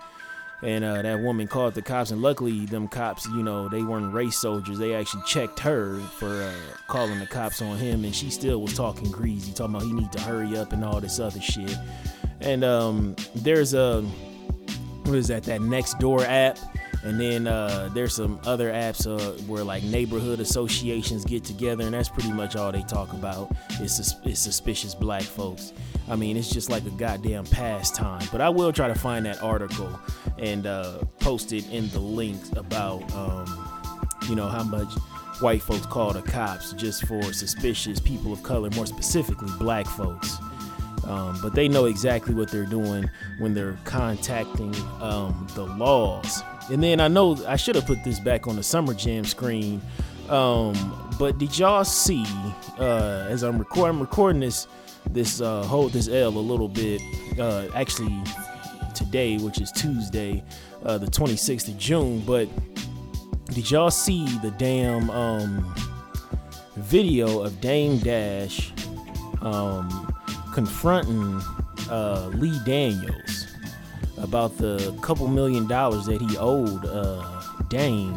[0.64, 4.12] and uh, that woman called the cops and luckily them cops you know they weren't
[4.14, 4.78] race soldiers.
[4.78, 8.74] They actually checked her for uh, calling the cops on him and she still was
[8.74, 11.76] talking greasy talking about he need to hurry up and all this other shit.
[12.40, 14.02] And um, there's a
[15.04, 16.58] what is that that next door app
[17.04, 21.94] and then uh, there's some other apps uh, where like neighborhood associations get together and
[21.94, 25.72] that's pretty much all they talk about is, sus- is suspicious black folks
[26.08, 28.26] I mean, it's just like a goddamn pastime.
[28.30, 29.88] But I will try to find that article
[30.38, 33.90] and uh, post it in the links about, um,
[34.28, 34.92] you know, how much
[35.40, 40.36] white folks call the cops just for suspicious people of color, more specifically black folks.
[41.06, 46.42] Um, but they know exactly what they're doing when they're contacting um, the laws.
[46.70, 49.80] And then I know I should have put this back on the Summer Jam screen.
[50.28, 50.74] Um,
[51.18, 52.24] but did y'all see,
[52.78, 54.66] uh, as I'm, record- I'm recording this
[55.10, 57.00] this uh, hold this L a little bit.
[57.38, 58.16] Uh, actually,
[58.94, 60.42] today, which is Tuesday,
[60.84, 62.20] uh, the 26th of June.
[62.20, 62.48] But
[63.46, 65.74] did y'all see the damn um,
[66.76, 68.72] video of Dame Dash
[69.42, 70.12] um,
[70.52, 71.40] confronting
[71.90, 73.43] uh, Lee Daniels
[74.18, 78.14] about the couple million dollars that he owed uh, Dame?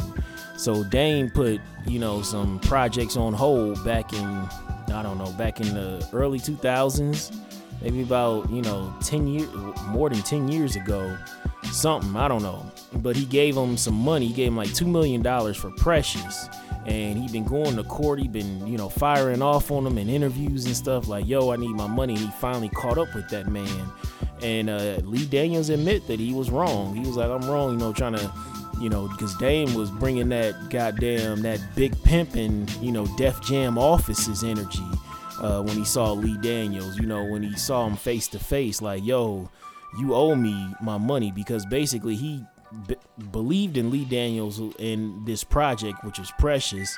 [0.58, 4.48] So Dame put you know some projects on hold back in
[4.94, 7.36] I don't know, back in the early 2000s,
[7.82, 9.50] maybe about, you know, 10 years,
[9.88, 11.18] more than 10 years ago,
[11.64, 12.66] something, I don't know.
[12.94, 14.28] But he gave him some money.
[14.28, 15.24] He gave him like $2 million
[15.54, 16.48] for Precious.
[16.86, 18.20] And he been going to court.
[18.20, 21.58] He been, you know, firing off on him in interviews and stuff like, yo, I
[21.58, 22.14] need my money.
[22.14, 23.92] And he finally caught up with that man.
[24.42, 26.96] And uh, Lee Daniels admit that he was wrong.
[26.96, 28.32] He was like, I'm wrong, you know, trying to
[28.80, 33.78] you know, because Dame was bringing that goddamn that big pimping, you know, Def Jam
[33.78, 34.86] offices energy
[35.42, 36.98] uh, when he saw Lee Daniels.
[36.98, 39.50] You know, when he saw him face to face, like, yo,
[40.00, 42.44] you owe me my money because basically he
[42.88, 42.96] b-
[43.32, 46.98] believed in Lee Daniels in this project, which was precious,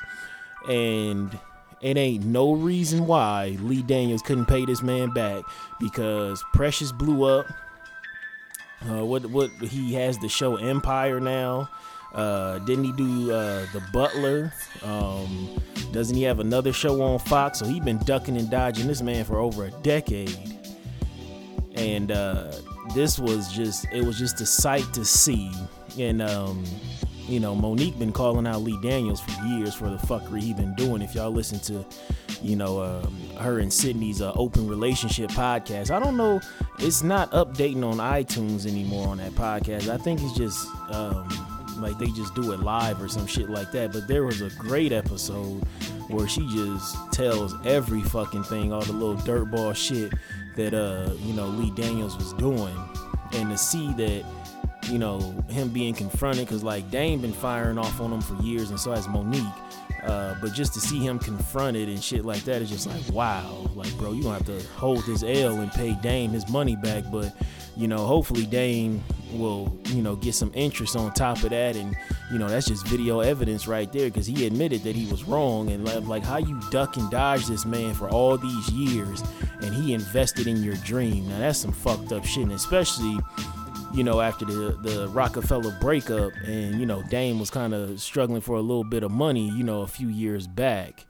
[0.68, 1.38] and
[1.80, 5.44] it ain't no reason why Lee Daniels couldn't pay this man back
[5.78, 7.46] because Precious blew up
[8.88, 11.68] uh, what what he has the show Empire now.
[12.14, 14.52] Uh, didn't he do uh, The Butler?
[14.82, 15.60] Um,
[15.92, 17.60] doesn't he have another show on Fox?
[17.60, 20.36] So he been ducking and dodging this man for over a decade.
[21.76, 22.52] And uh,
[22.94, 25.52] this was just it was just a sight to see.
[25.98, 26.64] And um,
[27.30, 30.74] you know, Mo'Nique been calling out Lee Daniels for years for the fuckery he been
[30.74, 31.00] doing.
[31.00, 31.86] If y'all listen to,
[32.42, 36.40] you know, um, her and Sidney's uh, open relationship podcast, I don't know,
[36.80, 39.88] it's not updating on iTunes anymore on that podcast.
[39.88, 41.28] I think it's just um,
[41.78, 43.92] like they just do it live or some shit like that.
[43.92, 45.62] But there was a great episode
[46.08, 50.12] where she just tells every fucking thing, all the little dirtball shit
[50.60, 52.76] that uh, you know, Lee Daniels was doing.
[53.32, 54.24] And to see that
[54.88, 58.70] you know, him being confronted because like Dame been firing off on him for years,
[58.70, 59.54] and so has Mo'Nique.
[60.04, 63.68] Uh, but just to see him confronted and shit like that is just like wow,
[63.74, 67.04] like bro, you gonna have to hold this L and pay Dame his money back.
[67.10, 67.34] But
[67.76, 69.02] you know, hopefully Dame
[69.32, 71.96] will you know get some interest on top of that, and
[72.32, 75.70] you know that's just video evidence right there because he admitted that he was wrong
[75.70, 79.22] and like how you duck and dodge this man for all these years,
[79.62, 81.28] and he invested in your dream.
[81.28, 83.18] Now that's some fucked up shit, and especially
[83.92, 88.40] you know, after the the Roc-A-Fella breakup, and you know, Dame was kind of struggling
[88.40, 91.06] for a little bit of money, you know, a few years back.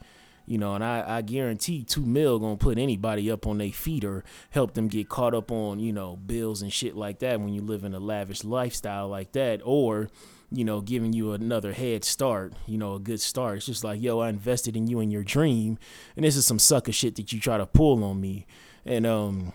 [0.51, 4.03] You know, and I, I guarantee two mil gonna put anybody up on their feet
[4.03, 7.55] or help them get caught up on, you know, bills and shit like that when
[7.55, 10.09] you live in a lavish lifestyle like that, or
[10.51, 13.59] you know, giving you another head start, you know, a good start.
[13.59, 15.79] It's just like, yo, I invested in you and your dream,
[16.17, 18.49] and this is some sucker shit that you try to pull on me.
[18.85, 19.53] And um,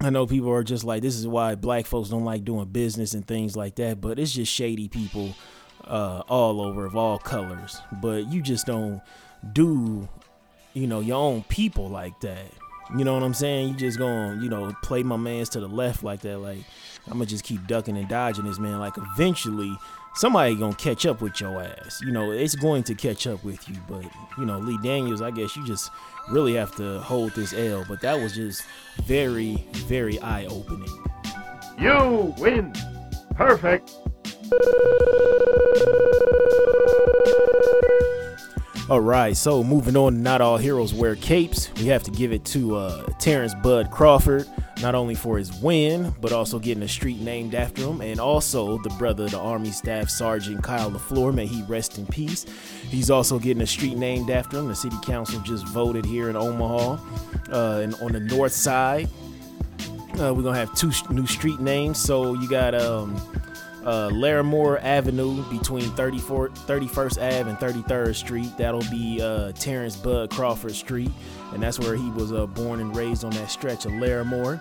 [0.00, 3.12] I know people are just like, this is why black folks don't like doing business
[3.12, 5.34] and things like that, but it's just shady people
[5.84, 7.80] uh, all over of all colors.
[8.00, 9.02] But you just don't
[9.52, 10.08] do,
[10.74, 12.46] you know, your own people like that.
[12.96, 13.68] You know what I'm saying?
[13.70, 16.38] You just gonna, you know, play my mans to the left like that.
[16.38, 16.60] Like,
[17.06, 18.78] I'm gonna just keep ducking and dodging this man.
[18.78, 19.76] Like, eventually,
[20.14, 22.00] somebody gonna catch up with your ass.
[22.04, 23.74] You know, it's going to catch up with you.
[23.88, 24.04] But,
[24.38, 25.90] you know, Lee Daniels, I guess you just
[26.30, 27.84] really have to hold this L.
[27.88, 28.62] But that was just
[29.02, 30.88] very, very eye opening.
[31.78, 32.72] You win.
[33.34, 33.90] Perfect.
[38.88, 41.74] All right, so moving on, not all heroes wear capes.
[41.74, 44.46] We have to give it to uh, Terence Bud Crawford,
[44.80, 48.78] not only for his win, but also getting a street named after him, and also
[48.78, 52.46] the brother of the Army Staff Sergeant Kyle LaFleur, may he rest in peace.
[52.88, 54.68] He's also getting a street named after him.
[54.68, 56.98] The city council just voted here in Omaha,
[57.50, 59.08] uh, and on the north side,
[60.20, 61.98] uh, we're gonna have two new street names.
[61.98, 63.20] So you got um,
[63.86, 68.50] uh, Larimore Avenue between 34, 31st Ave and 33rd Street.
[68.58, 71.10] That'll be uh, Terence Bud Crawford Street,
[71.52, 74.60] and that's where he was uh, born and raised on that stretch of Larimore.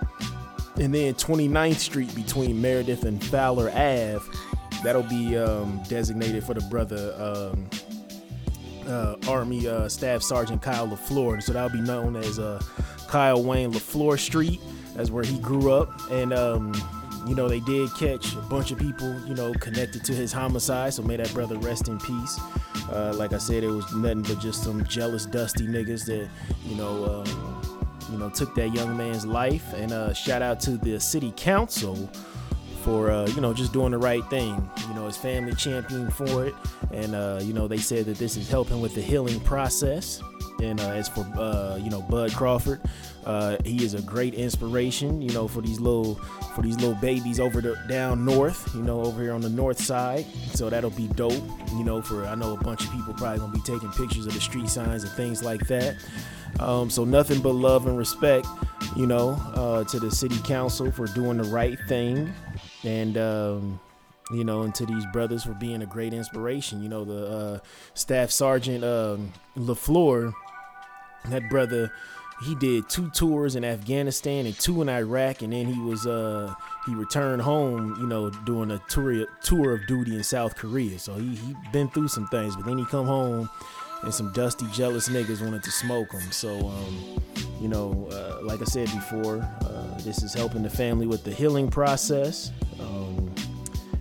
[0.77, 4.19] And then 29th Street between Meredith and Fowler Ave.
[4.83, 7.67] That'll be um, designated for the brother um,
[8.87, 11.41] uh, Army uh, Staff Sergeant Kyle LaFleur.
[11.41, 12.61] So that'll be known as uh,
[13.07, 14.59] Kyle Wayne LaFleur Street.
[14.95, 15.89] That's where he grew up.
[16.11, 16.73] And um,
[17.27, 20.93] you know, they did catch a bunch of people, you know, connected to his homicide.
[20.93, 22.39] So may that brother rest in peace.
[22.91, 26.29] Uh, like I said, it was nothing but just some jealous, dusty niggas that,
[26.65, 27.61] you know, um,
[28.11, 29.73] you know, took that young man's life.
[29.73, 32.09] And uh, shout out to the city council
[32.85, 34.69] for uh, you know just doing the right thing.
[34.87, 36.53] You know, his family championed for it,
[36.93, 40.21] and uh, you know they said that this is helping with the healing process.
[40.61, 42.81] And uh, as for uh, you know Bud Crawford,
[43.25, 45.21] uh, he is a great inspiration.
[45.21, 46.15] You know for these little
[46.55, 48.73] for these little babies over the down north.
[48.73, 50.25] You know over here on the north side.
[50.53, 51.43] So that'll be dope.
[51.73, 54.33] You know for I know a bunch of people probably gonna be taking pictures of
[54.33, 55.95] the street signs and things like that.
[56.59, 58.47] Um, so nothing but love and respect,
[58.95, 62.33] you know, uh, to the city council for doing the right thing,
[62.83, 63.79] and um,
[64.31, 66.81] you know, and to these brothers for being a great inspiration.
[66.81, 67.59] You know, the uh,
[67.93, 70.33] staff sergeant um, Lafleur,
[71.31, 71.91] that brother,
[72.43, 76.53] he did two tours in Afghanistan and two in Iraq, and then he was uh,
[76.85, 80.99] he returned home, you know, doing a tour tour of duty in South Korea.
[80.99, 83.49] So he he been through some things, but then he come home
[84.03, 86.31] and some dusty, jealous niggas wanted to smoke him.
[86.31, 87.23] So, um,
[87.59, 91.31] you know, uh, like I said before, uh, this is helping the family with the
[91.31, 92.51] healing process.
[92.79, 93.33] Um,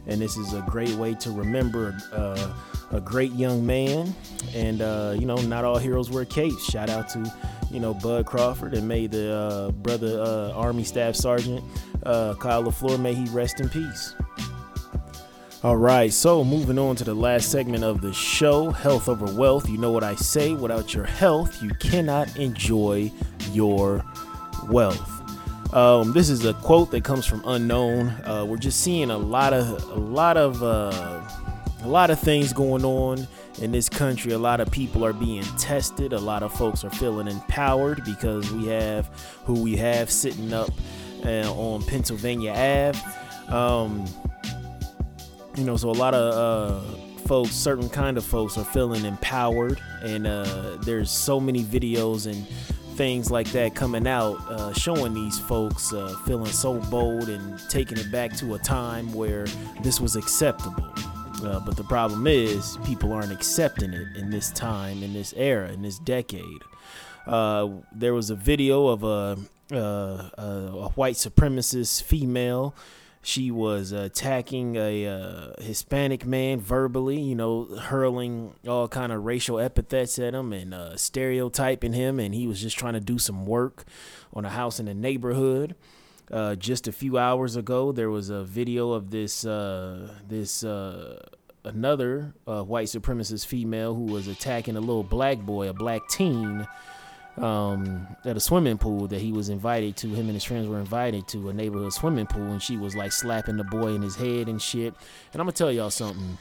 [0.06, 2.52] and this is a great way to remember uh,
[2.94, 4.14] a great young man.
[4.54, 6.64] And, uh, you know, not all heroes wear capes.
[6.64, 7.32] Shout out to,
[7.70, 11.62] you know, Bud Crawford and may the uh, brother uh, Army Staff Sergeant
[12.04, 14.14] Kyle LaFleur, may he rest in peace.
[15.62, 19.66] All right, so moving on to the last segment of the show health over wealth.
[19.66, 23.10] You know what I say without your health, you cannot enjoy
[23.52, 24.04] your
[24.68, 25.10] wealth.
[25.74, 28.08] Um, this is a quote that comes from unknown.
[28.26, 31.22] Uh, we're just seeing a lot of a lot of uh,
[31.84, 33.26] a lot of things going on
[33.60, 34.32] in this country.
[34.32, 36.12] A lot of people are being tested.
[36.12, 39.10] A lot of folks are feeling empowered because we have
[39.44, 40.70] who we have sitting up
[41.24, 43.54] uh, on Pennsylvania Ave.
[43.54, 44.06] Um,
[45.56, 49.80] you know, so a lot of uh, folks, certain kind of folks, are feeling empowered,
[50.02, 52.46] and uh, there's so many videos and
[52.96, 57.98] things like that coming out uh, showing these folks uh, feeling so bold and taking
[57.98, 59.46] it back to a time where
[59.82, 60.88] this was acceptable.
[61.46, 65.70] Uh, but the problem is, people aren't accepting it in this time, in this era,
[65.72, 66.62] in this decade.
[67.26, 69.38] Uh, there was a video of a,
[69.74, 72.74] uh, a, white supremacist female
[73.24, 79.58] she was attacking a uh, Hispanic man verbally, you know, hurling all kind of racial
[79.58, 83.46] epithets at him and uh, stereotyping him, and he was just trying to do some
[83.46, 83.84] work
[84.34, 85.74] on a house in the neighborhood.
[86.30, 91.22] Uh, just a few hours ago, there was a video of this uh, this uh,
[91.64, 96.66] another uh, white supremacist female who was attacking a little black boy, a black teen
[97.36, 100.08] um, at a swimming pool that he was invited to.
[100.08, 103.12] Him and his friends were invited to a neighborhood swimming pool, and she was like
[103.12, 104.94] slapping the boy in his head and shit.
[105.32, 106.38] And I'm gonna tell y'all something.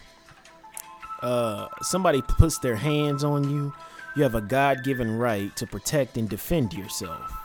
[1.22, 3.74] Uh, somebody puts their hands on you,
[4.16, 7.43] you have a God-given right to protect and defend yourself.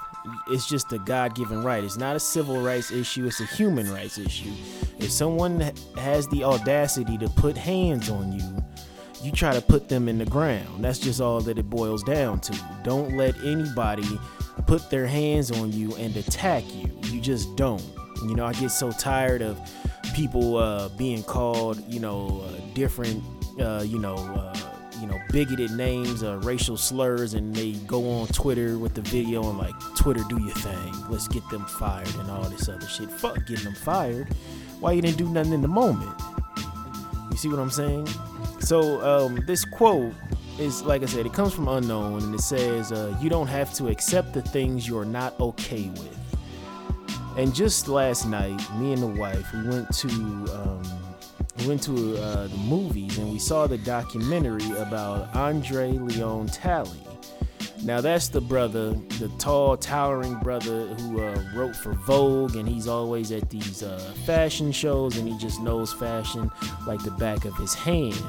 [0.49, 1.85] It's just a God-given right.
[1.85, 3.27] It's not a civil rights issue.
[3.27, 4.53] It's a human rights issue.
[4.99, 5.61] If someone
[5.97, 8.65] has the audacity to put hands on you,
[9.23, 10.85] you try to put them in the ground.
[10.85, 12.59] That's just all that it boils down to.
[12.85, 14.07] Don't let anybody
[14.67, 16.91] put their hands on you and attack you.
[17.05, 17.83] You just don't.
[18.23, 19.59] You know, I get so tired of
[20.15, 23.23] people uh, being called, you know, uh, different,
[23.61, 24.55] uh, you know, uh,
[25.01, 29.59] you know, bigoted names, racial slurs, and they go on Twitter with the video and
[29.59, 30.95] like, Twitter, do your thing.
[31.09, 33.11] Let's get them fired and all this other shit.
[33.11, 34.29] Fuck getting them fired.
[34.81, 36.15] Why you didn't do nothing in the moment?
[37.31, 38.09] You see what I'm saying?
[38.61, 40.13] So um, this quote
[40.59, 43.73] is like I said, it comes from unknown, and it says, uh, "You don't have
[43.75, 46.19] to accept the things you're not okay with."
[47.37, 50.83] And just last night, me and the wife, we went to um,
[51.59, 56.99] we went to uh, the movies, and we saw the documentary about Andre Leon Talley.
[57.83, 62.89] Now that's the brother, the tall, towering brother who uh, wrote for Vogue, and he's
[62.89, 66.51] always at these uh, fashion shows, and he just knows fashion
[66.87, 68.21] like the back of his hand.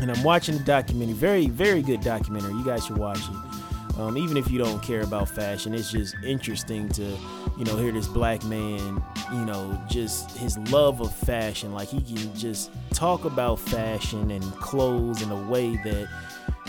[0.00, 2.52] And I'm watching the documentary, very, very good documentary.
[2.52, 3.98] You guys should watch it.
[3.98, 7.16] Um, even if you don't care about fashion, it's just interesting to,
[7.60, 11.74] you know, hear this black man, you know, just his love of fashion.
[11.74, 16.08] Like he can just talk about fashion and clothes in a way that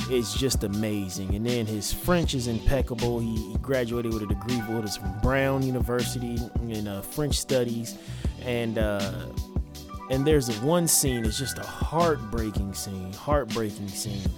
[0.09, 1.33] is just amazing.
[1.33, 3.19] And then his French is impeccable.
[3.19, 6.37] He, graduated with a degree from Brown University
[6.67, 7.97] in uh, French studies,
[8.41, 9.27] and uh,
[10.09, 11.23] and there's one scene.
[11.23, 13.13] It's just a heartbreaking scene.
[13.13, 14.29] Heartbreaking scene.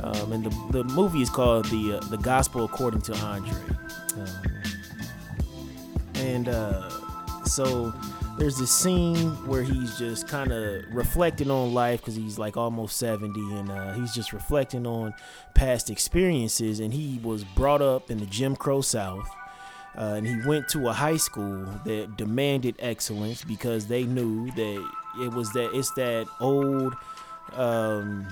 [0.00, 3.54] Um, and the, the movie is called the uh, the Gospel According to Andre.
[4.16, 4.63] Um,
[6.16, 6.90] and uh,
[7.44, 7.92] so
[8.38, 12.96] there's this scene where he's just kind of reflecting on life because he's like almost
[12.96, 15.14] 70 and uh, he's just reflecting on
[15.54, 16.80] past experiences.
[16.80, 19.28] And he was brought up in the jim crow south
[19.96, 24.90] uh, and he went to a high school that demanded excellence because they knew that
[25.20, 26.94] it was that it's that old
[27.52, 28.26] um,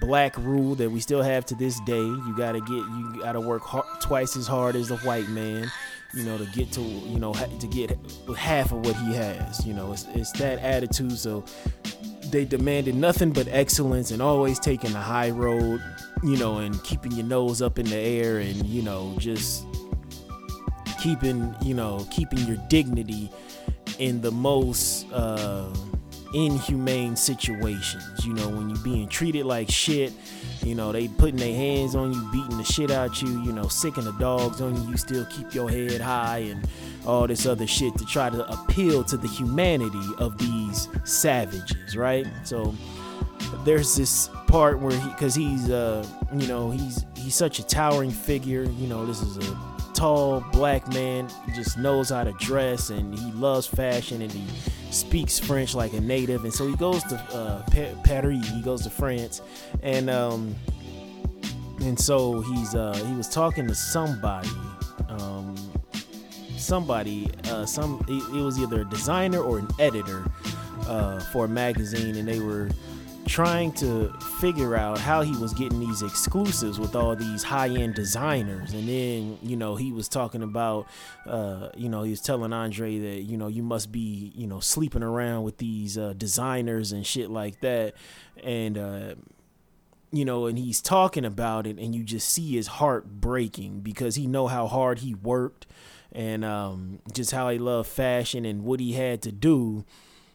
[0.00, 2.02] black rule that we still have to this day.
[2.02, 5.70] You gotta get you gotta work hard, twice as hard as the white man
[6.14, 7.96] you know, to get to, you know, to get
[8.36, 9.66] half of what he has.
[9.66, 11.18] You know, it's, it's that attitude.
[11.18, 11.44] So
[12.26, 15.82] they demanded nothing but excellence and always taking the high road,
[16.22, 19.66] you know, and keeping your nose up in the air and, you know, just
[21.00, 23.30] keeping, you know, keeping your dignity
[23.98, 25.68] in the most uh,
[26.34, 28.24] inhumane situations.
[28.24, 30.12] You know, when you're being treated like shit
[30.62, 33.68] you know, they putting their hands on you, beating the shit out you, you know,
[33.68, 36.68] sicking the dogs on you, you still keep your head high and
[37.06, 42.26] all this other shit to try to appeal to the humanity of these savages, right?
[42.44, 42.74] So
[43.64, 46.04] there's this part where he cuz he's uh
[46.36, 49.58] you know, he's he's such a towering figure, you know, this is a
[49.94, 54.44] tall black man, just knows how to dress and he loves fashion and he
[54.90, 57.62] speaks French like a native, and so he goes to uh,
[58.04, 58.48] Paris.
[58.48, 59.42] He goes to France,
[59.82, 60.54] and um,
[61.80, 64.50] and so he's uh, he was talking to somebody,
[65.08, 65.54] um,
[66.56, 70.24] somebody, uh, some it, was either a designer or an editor
[70.86, 72.68] uh, for a magazine, and they were
[73.26, 78.72] trying to figure out how he was getting these exclusives with all these high-end designers.
[78.72, 80.86] And then you know he was talking about
[81.26, 84.60] uh, you know he was telling andre that you know you must be you know
[84.60, 87.94] sleeping around with these uh, designers and shit like that.
[88.42, 89.14] And uh,
[90.10, 94.14] you know and he's talking about it and you just see his heart breaking because
[94.14, 95.66] he know how hard he worked
[96.12, 99.84] and um, just how he loved fashion and what he had to do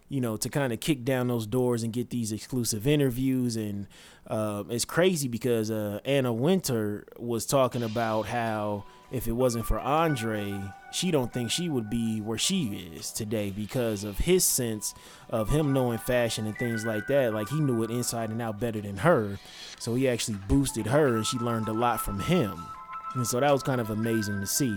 [0.09, 3.55] you know, to kind of kick down those doors and get these exclusive interviews.
[3.55, 3.87] And
[4.27, 9.79] uh, it's crazy because uh, Anna Wintour was talking about how if it wasn't for
[9.79, 10.59] Andre,
[10.91, 14.93] she don't think she would be where she is today because of his sense
[15.29, 17.33] of him knowing fashion and things like that.
[17.33, 19.37] Like he knew it inside and out better than her.
[19.79, 22.65] So he actually boosted her and she learned a lot from him.
[23.13, 24.75] And so that was kind of amazing to see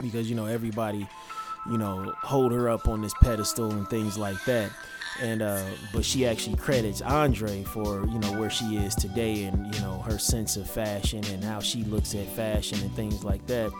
[0.00, 1.08] because, you know, everybody
[1.70, 4.70] you know, hold her up on this pedestal and things like that.
[5.20, 9.72] And uh, but she actually credits Andre for you know where she is today and
[9.72, 13.46] you know her sense of fashion and how she looks at fashion and things like
[13.46, 13.72] that.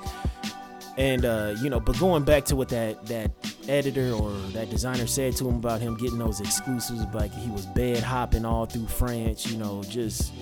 [0.97, 3.32] And uh, you know, but going back to what that that
[3.69, 7.66] editor or that designer said to him about him getting those exclusives, like he was
[7.66, 10.32] bed hopping all through France, you know, just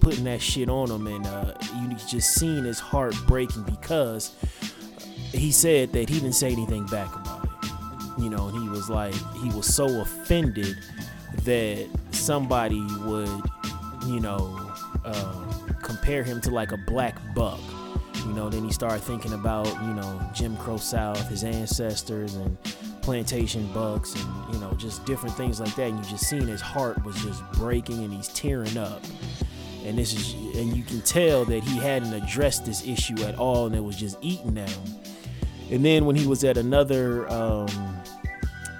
[0.00, 4.34] putting that shit on him, and uh, you just seen his heart breaking because
[5.32, 7.50] he said that he didn't say anything back about it.
[8.18, 10.76] You know, he was like, he was so offended
[11.44, 13.42] that somebody would,
[14.06, 14.72] you know,
[15.04, 15.44] uh,
[15.82, 17.60] compare him to like a black buck.
[18.26, 22.58] You know, then he started thinking about, you know, Jim Crow South, his ancestors, and
[23.00, 25.88] plantation bucks, and, you know, just different things like that.
[25.88, 29.02] And you just seen his heart was just breaking and he's tearing up.
[29.86, 33.66] And this is, and you can tell that he hadn't addressed this issue at all
[33.66, 34.99] and it was just eating at him
[35.70, 37.68] and then when he was at another um,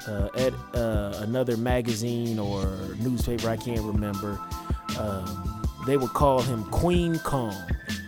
[0.06, 2.64] uh, at uh, another magazine or
[2.98, 4.38] newspaper, I can't remember.
[4.98, 7.54] Um, they would call him Queen Kong,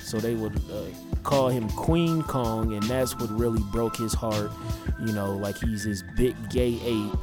[0.00, 0.84] so they would uh,
[1.22, 4.50] call him Queen Kong, and that's what really broke his heart.
[5.00, 7.18] You know, like he's this big gay ape,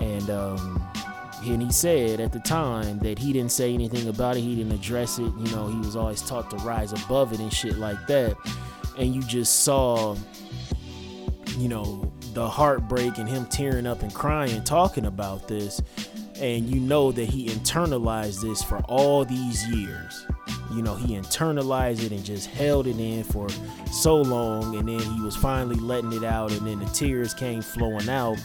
[0.00, 0.88] and um,
[1.44, 4.72] and he said at the time that he didn't say anything about it, he didn't
[4.72, 5.32] address it.
[5.38, 8.36] You know, he was always taught to rise above it and shit like that.
[8.96, 10.16] And you just saw
[11.56, 15.80] you know, the heartbreak and him tearing up and crying talking about this.
[16.40, 20.26] And you know that he internalized this for all these years.
[20.72, 23.48] You know, he internalized it and just held it in for
[23.92, 24.74] so long.
[24.76, 26.50] And then he was finally letting it out.
[26.50, 28.38] And then the tears came flowing out.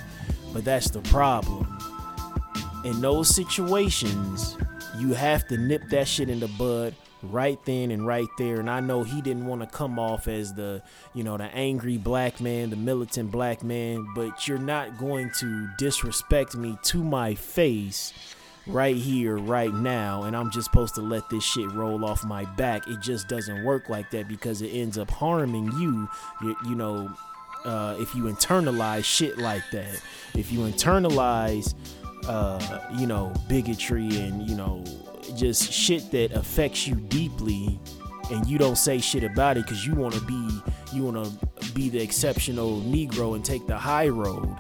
[0.53, 1.77] But that's the problem.
[2.86, 4.56] In those situations,
[4.99, 6.94] you have to nip that shit in the bud
[7.24, 8.60] right then and right there.
[8.60, 10.82] And i know he didn't want to come off as the
[11.14, 15.68] you know the angry black man the militant black man but you're not going to
[15.78, 18.14] disrespect me to my face
[18.68, 20.24] right here right now.
[20.24, 22.88] And i'm just supposed to let this shit roll off my back.
[22.88, 26.08] It just doesn't work like that because it ends up harming you
[26.41, 27.12] you, you know
[27.66, 30.02] uh, if you internalize shit like that.
[30.36, 31.74] If you internalize
[32.28, 34.84] uh, you know bigotry and you know
[35.36, 37.80] just shit that affects you deeply
[38.32, 40.62] and you don't say shit about it because you want to be
[40.94, 44.56] you want to be the exceptional negro and take the high road.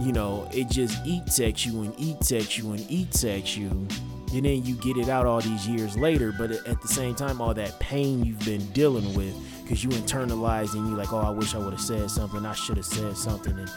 [0.00, 3.68] You know it just eats at you and eats at you and eats at you.
[4.32, 7.40] And then you get it out all these years later but at the same time
[7.40, 11.30] all that pain you've been dealing with because you internalize and you're like oh i
[11.30, 12.44] wish i would have said something.
[12.44, 13.58] I should have said something.
[13.58, 13.70] And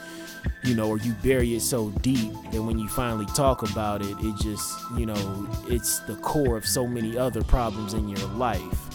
[0.64, 4.16] you know, or you bury it so deep that when you finally talk about it,
[4.20, 8.90] it just, you know, it's the core of so many other problems in your life.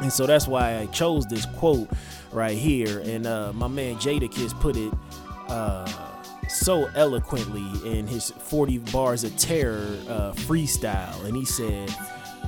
[0.00, 1.88] And so that's why I chose this quote
[2.32, 3.00] right here.
[3.00, 4.92] And uh, my man Jadakiss put it
[5.48, 5.90] uh,
[6.48, 11.24] so eloquently in his 40 bars of terror uh, freestyle.
[11.24, 11.92] And he said,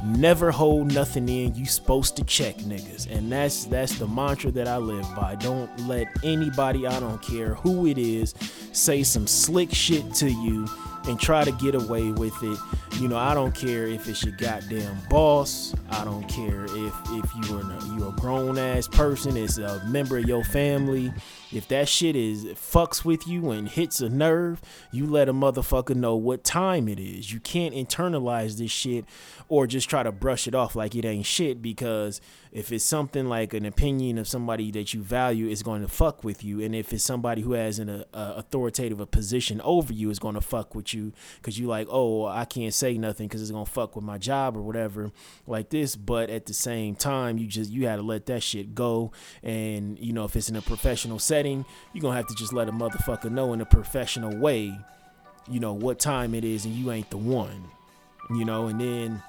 [0.04, 3.10] never hold nothing in you supposed to check niggas.
[3.10, 5.36] And that's that's the mantra that i live by.
[5.36, 8.34] Don't let anybody i don't care who it is
[8.72, 10.66] say some slick shit to you
[11.04, 12.58] and try to get away with it.
[12.98, 15.74] You know i don't care if it's your goddamn boss.
[15.90, 20.18] I don't care if if you're a, you're a grown ass person it's a member
[20.18, 21.12] of your family.
[21.52, 24.60] If that shit is fucks with you and hits a nerve,
[24.92, 27.32] you let a motherfucker know what time it is.
[27.32, 29.04] You can't internalize this shit
[29.48, 32.20] or just try to brush it off like it ain't shit because
[32.52, 36.22] if it's something like an opinion of somebody that you value is going to fuck
[36.22, 36.60] with you.
[36.60, 40.18] And if it's somebody who has an a, a authoritative a position over you is
[40.18, 41.12] going to fuck with you
[41.42, 44.56] cuz you like, "Oh, I can't say nothing cuz it's to fuck with my job
[44.56, 45.10] or whatever."
[45.46, 48.74] Like this, but at the same time, you just you had to let that shit
[48.74, 49.12] go
[49.42, 52.68] and you know, if it's in a professional setting, you're gonna have to just let
[52.68, 54.78] a motherfucker know in a professional way,
[55.48, 57.64] you know, what time it is and you ain't the one.
[58.30, 59.22] you know, and then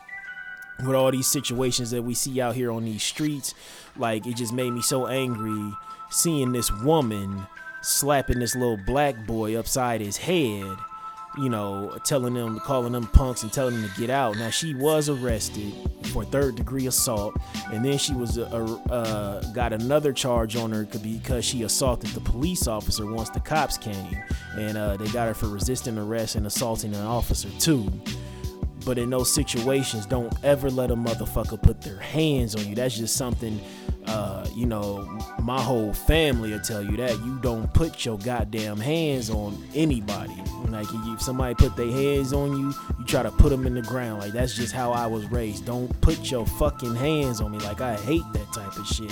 [0.86, 3.54] with all these situations that we see out here on these streets,
[3.98, 5.74] like it just made me so angry
[6.10, 7.46] seeing this woman
[7.82, 10.76] slapping this little black boy upside his head,
[11.38, 14.36] you know, telling them, calling them punks and telling them to get out.
[14.38, 15.74] Now she was arrested
[16.08, 17.36] for third degree assault,
[17.72, 18.44] and then she was uh,
[18.90, 23.78] uh, got another charge on her because she assaulted the police officer once the cops
[23.78, 24.18] came,
[24.58, 27.90] and uh, they got her for resisting arrest and assaulting an officer too.
[28.84, 32.74] But in those situations, don't ever let a motherfucker put their hands on you.
[32.74, 33.62] That's just something,
[34.08, 35.04] uh, you know,
[35.42, 37.18] my whole family will tell you that.
[37.20, 40.36] You don't put your goddamn hands on anybody.
[40.70, 43.82] Like, if somebody put their hands on you, you try to put them in the
[43.82, 44.20] ground.
[44.20, 45.66] Like, that's just how I was raised.
[45.66, 47.60] Don't put your fucking hands on me.
[47.60, 49.12] Like, I hate that type of shit.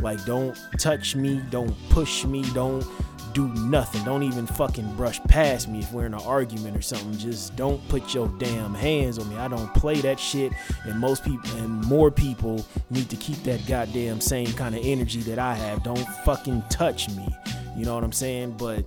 [0.00, 1.42] Like, don't touch me.
[1.50, 2.42] Don't push me.
[2.52, 2.84] Don't
[3.32, 4.04] do nothing.
[4.04, 7.16] Don't even fucking brush past me if we're in an argument or something.
[7.16, 9.36] Just don't put your damn hands on me.
[9.36, 10.52] I don't play that shit.
[10.84, 15.20] And most people and more people need to keep that goddamn same kind of energy
[15.22, 15.82] that I have.
[15.82, 17.28] Don't fucking touch me.
[17.76, 18.56] You know what I'm saying?
[18.56, 18.84] But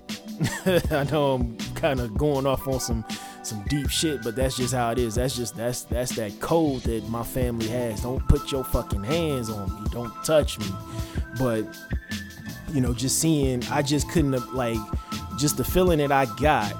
[0.92, 3.06] I know I'm kind of going off on some
[3.44, 5.16] some deep shit, but that's just how it is.
[5.16, 8.02] That's just that's that's that code that my family has.
[8.02, 9.90] Don't put your fucking hands on me.
[9.92, 10.68] Don't touch me.
[11.40, 11.66] But
[12.74, 14.80] you know, just seeing, I just couldn't have, like,
[15.38, 16.74] just the feeling that I got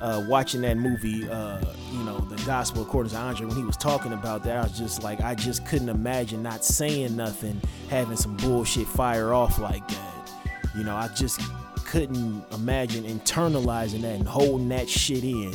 [0.00, 1.60] uh, watching that movie, uh,
[1.92, 4.78] you know, The Gospel According to Andre, when he was talking about that, I was
[4.78, 9.86] just like, I just couldn't imagine not saying nothing, having some bullshit fire off like
[9.88, 10.30] that.
[10.76, 11.40] You know, I just
[11.84, 15.52] couldn't imagine internalizing that and holding that shit in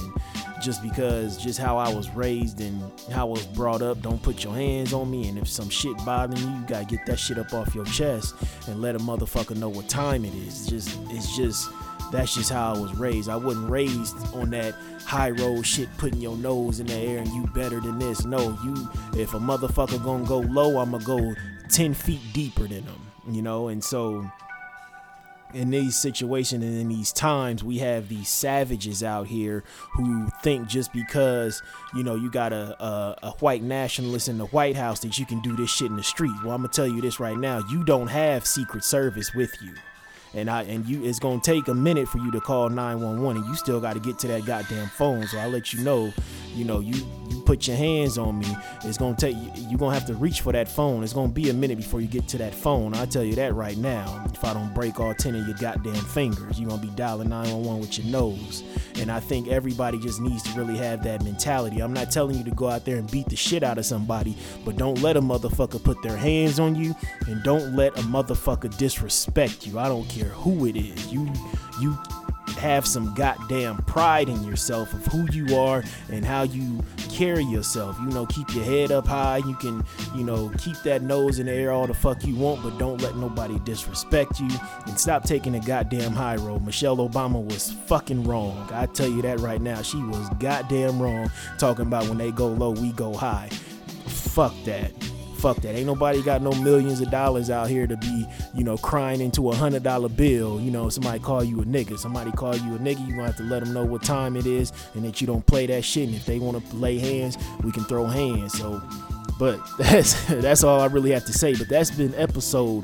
[0.62, 2.82] just because just how I was raised and
[3.12, 4.02] how I was brought up.
[4.02, 7.06] Don't put your hands on me, and if some shit bothering you, you gotta get
[7.06, 8.36] that shit up off your chest
[8.68, 10.62] and let a motherfucker know what time it is.
[10.62, 11.70] It's just, it's just,
[12.12, 13.30] that's just how I was raised.
[13.30, 14.76] I wasn't raised on that
[15.06, 18.26] high road shit, putting your nose in the air and you better than this.
[18.26, 18.90] No, you,
[19.20, 21.34] if a motherfucker gonna go low, I'ma go
[21.70, 24.30] ten feet deeper than them, you know, and so
[25.54, 29.64] in these situations and in these times we have these savages out here
[29.94, 31.62] who think just because
[31.96, 35.26] you know you got a, a, a, white nationalist in the white house that you
[35.26, 36.34] can do this shit in the street.
[36.44, 39.74] Well i'm gonna tell you this right now you don't have secret service with you
[40.38, 43.50] and I and you it's gonna take a minute for you to call 911 and
[43.50, 45.26] you still got to get to that goddamn phone.
[45.28, 46.14] So I'll let you know
[46.54, 46.94] you know you
[47.30, 48.48] you put your hands on me.
[48.84, 51.04] It's gonna take you you're gonna have to reach for that phone.
[51.04, 52.94] It's gonna be a minute before you get to that phone.
[52.94, 54.24] I'll tell you that right now.
[54.32, 57.82] If I don't break all 10 of your goddamn fingers you're gonna be dialing 911
[57.82, 58.64] with your nose.
[58.98, 61.82] And I think everybody just needs to really have that mentality.
[61.82, 64.36] I'm not telling you to go out there and beat the shit out of somebody
[64.66, 66.96] but don't let a motherfucker put their hands on you
[67.28, 69.80] and don't let a motherfucker disrespect you.
[69.80, 71.12] I don't care who it is.
[71.12, 71.32] You
[71.80, 71.98] you
[72.58, 77.98] have some goddamn pride in yourself of who you are and how you carry yourself.
[78.00, 79.38] You know, keep your head up high.
[79.38, 79.84] You can,
[80.16, 83.02] you know, keep that nose in the air all the fuck you want, but don't
[83.02, 84.50] let nobody disrespect you
[84.86, 86.66] and stop taking the goddamn high road.
[86.66, 88.68] Michelle Obama was fucking wrong.
[88.72, 89.82] I tell you that right now.
[89.82, 93.50] She was goddamn wrong talking about when they go low, we go high.
[94.08, 94.92] Fuck that.
[95.38, 95.76] Fuck that.
[95.76, 99.52] Ain't nobody got no millions of dollars out here to be, you know, crying into
[99.52, 100.60] a hundred dollar bill.
[100.60, 101.98] You know, somebody call you a nigga.
[101.98, 103.06] Somebody call you a nigga.
[103.06, 105.46] You gonna have to let them know what time it is and that you don't
[105.46, 106.08] play that shit.
[106.08, 108.58] And if they want to lay hands, we can throw hands.
[108.58, 108.82] So,
[109.38, 111.54] but that's that's all I really have to say.
[111.56, 112.82] But that's been episode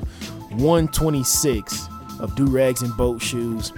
[0.50, 1.88] 126
[2.20, 3.72] of Do Rags and Boat Shoes.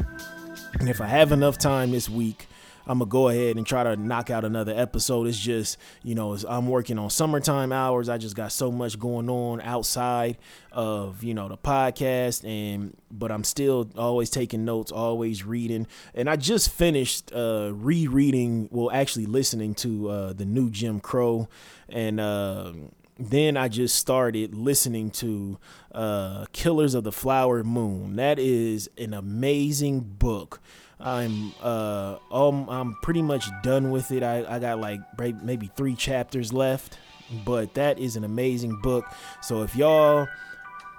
[0.79, 2.47] And if I have enough time this week,
[2.87, 5.27] I'm gonna go ahead and try to knock out another episode.
[5.27, 8.09] It's just, you know, I'm working on summertime hours.
[8.09, 10.39] I just got so much going on outside
[10.71, 15.87] of, you know, the podcast and but I'm still always taking notes, always reading.
[16.15, 21.49] And I just finished uh rereading, well actually listening to uh the new Jim Crow
[21.89, 22.73] and uh
[23.19, 25.59] then I just started listening to
[25.95, 28.17] uh, Killers of the Flower Moon.
[28.17, 30.61] That is an amazing book.
[30.99, 34.23] I'm uh um, I'm pretty much done with it.
[34.23, 35.01] I, I got like
[35.43, 36.99] maybe three chapters left,
[37.45, 39.05] but that is an amazing book.
[39.43, 40.27] So if y'all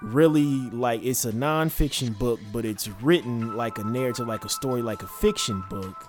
[0.02, 4.82] really like it's a nonfiction book, but it's written like a narrative, like a story,
[4.82, 6.08] like a fiction book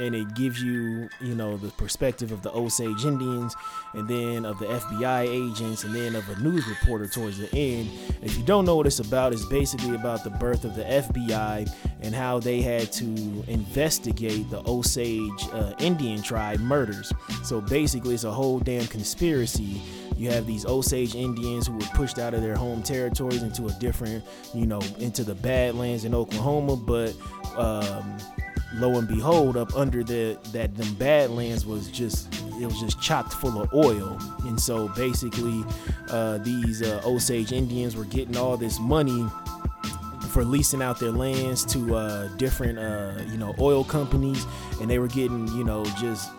[0.00, 3.54] and it gives you, you know, the perspective of the Osage Indians
[3.92, 7.90] and then of the FBI agents and then of a news reporter towards the end.
[8.22, 11.70] If you don't know what it's about, it's basically about the birth of the FBI
[12.00, 17.12] and how they had to investigate the Osage uh, Indian tribe murders.
[17.44, 19.82] So basically, it's a whole damn conspiracy.
[20.16, 23.72] You have these Osage Indians who were pushed out of their home territories into a
[23.72, 24.24] different,
[24.54, 27.14] you know, into the Badlands in Oklahoma, but
[27.56, 28.18] um,
[28.74, 33.32] lo and behold, up under the that them Badlands was just it was just chocked
[33.32, 34.18] full of oil.
[34.44, 35.64] And so basically,
[36.10, 39.26] uh, these uh, Osage Indians were getting all this money
[40.30, 44.46] for leasing out their lands to uh, different, uh, you know, oil companies,
[44.80, 46.30] and they were getting, you know, just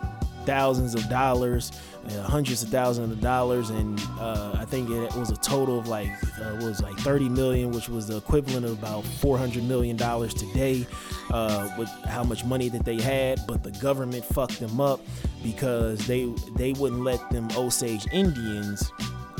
[0.46, 1.72] thousands of dollars,
[2.08, 5.88] uh, hundreds of thousands of dollars, and uh, I think it was a total of
[5.88, 6.10] like
[6.40, 10.86] uh, was like 30 million, which was the equivalent of about 400 million dollars today,
[11.30, 13.40] uh, with how much money that they had.
[13.46, 15.00] But the government fucked them up
[15.42, 18.90] because they they wouldn't let them Osage Indians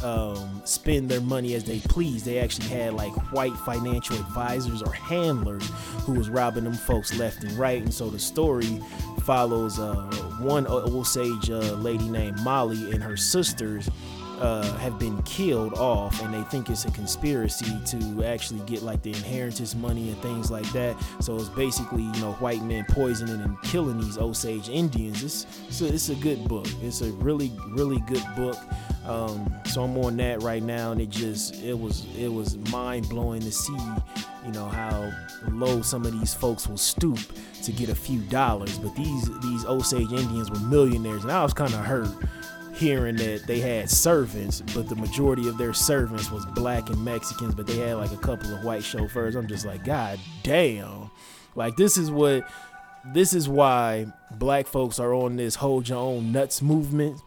[0.03, 2.25] um, spend their money as they please.
[2.25, 5.69] They actually had like white financial advisors or handlers
[6.05, 7.83] who was robbing them folks left and right.
[7.83, 8.81] And so the story
[9.23, 9.94] follows uh,
[10.39, 13.89] one Osage uh, lady named Molly and her sisters.
[14.40, 19.01] Uh, have been killed off, and they think it's a conspiracy to actually get like
[19.03, 20.97] the inheritance money and things like that.
[21.20, 25.23] So it's basically, you know, white men poisoning and killing these Osage Indians.
[25.23, 26.66] It's it's a, it's a good book.
[26.82, 28.59] It's a really really good book.
[29.05, 33.09] Um, so I'm on that right now, and it just it was it was mind
[33.09, 33.77] blowing to see,
[34.47, 35.12] you know, how
[35.51, 37.19] low some of these folks will stoop
[37.65, 38.79] to get a few dollars.
[38.79, 42.11] But these these Osage Indians were millionaires, and I was kind of hurt
[42.74, 47.55] hearing that they had servants, but the majority of their servants was black and Mexicans,
[47.55, 49.35] but they had like a couple of white chauffeurs.
[49.35, 51.11] I'm just like, God damn.
[51.55, 52.49] Like this is what
[53.05, 54.07] this is why
[54.37, 57.20] black folks are on this hold your own nuts movement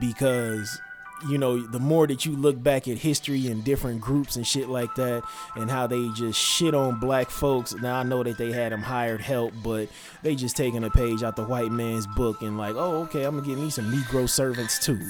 [0.00, 0.80] because
[1.28, 4.68] you know the more that you look back at history and different groups and shit
[4.68, 5.22] like that
[5.56, 8.82] and how they just shit on black folks now i know that they had them
[8.82, 9.88] hired help but
[10.22, 13.36] they just taking a page out the white man's book and like oh okay i'm
[13.36, 15.00] gonna get me some negro servants too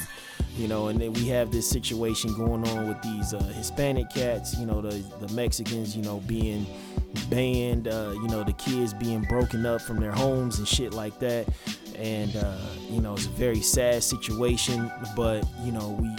[0.57, 4.57] you know and then we have this situation going on with these uh, hispanic cats
[4.59, 4.95] you know the,
[5.27, 6.67] the mexicans you know being
[7.29, 11.19] banned uh, you know the kids being broken up from their homes and shit like
[11.19, 11.47] that
[11.97, 12.57] and uh,
[12.91, 16.11] you know it's a very sad situation but you know we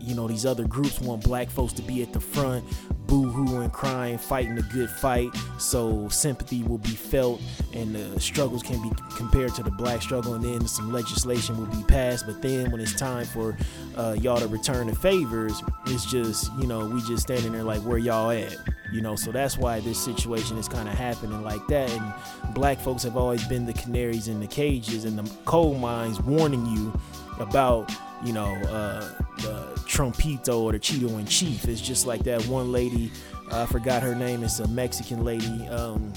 [0.00, 2.64] you know these other groups want black folks to be at the front
[3.06, 5.28] boo-hooing crying fighting a good fight
[5.58, 7.40] so sympathy will be felt
[7.74, 11.66] and the struggles can be compared to the black struggle and then some legislation will
[11.76, 13.56] be passed but then when it's time for
[13.96, 17.80] uh, y'all to return the favors it's just you know we just standing there like
[17.82, 18.56] where y'all at
[18.92, 21.90] you know so that's why this situation is kind of happening like that.
[21.90, 26.20] And black folks have always been the canaries in the cages and the coal mines
[26.20, 26.98] warning you
[27.38, 27.90] about
[28.24, 31.66] you know uh, the trumpito or the cheeto in chief.
[31.66, 33.10] It's just like that one lady
[33.52, 36.12] i forgot her name it's a mexican lady um,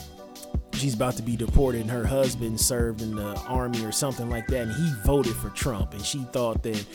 [0.73, 4.47] she's about to be deported and her husband served in the army or something like
[4.47, 5.93] that and he voted for Trump.
[5.93, 6.85] And she thought that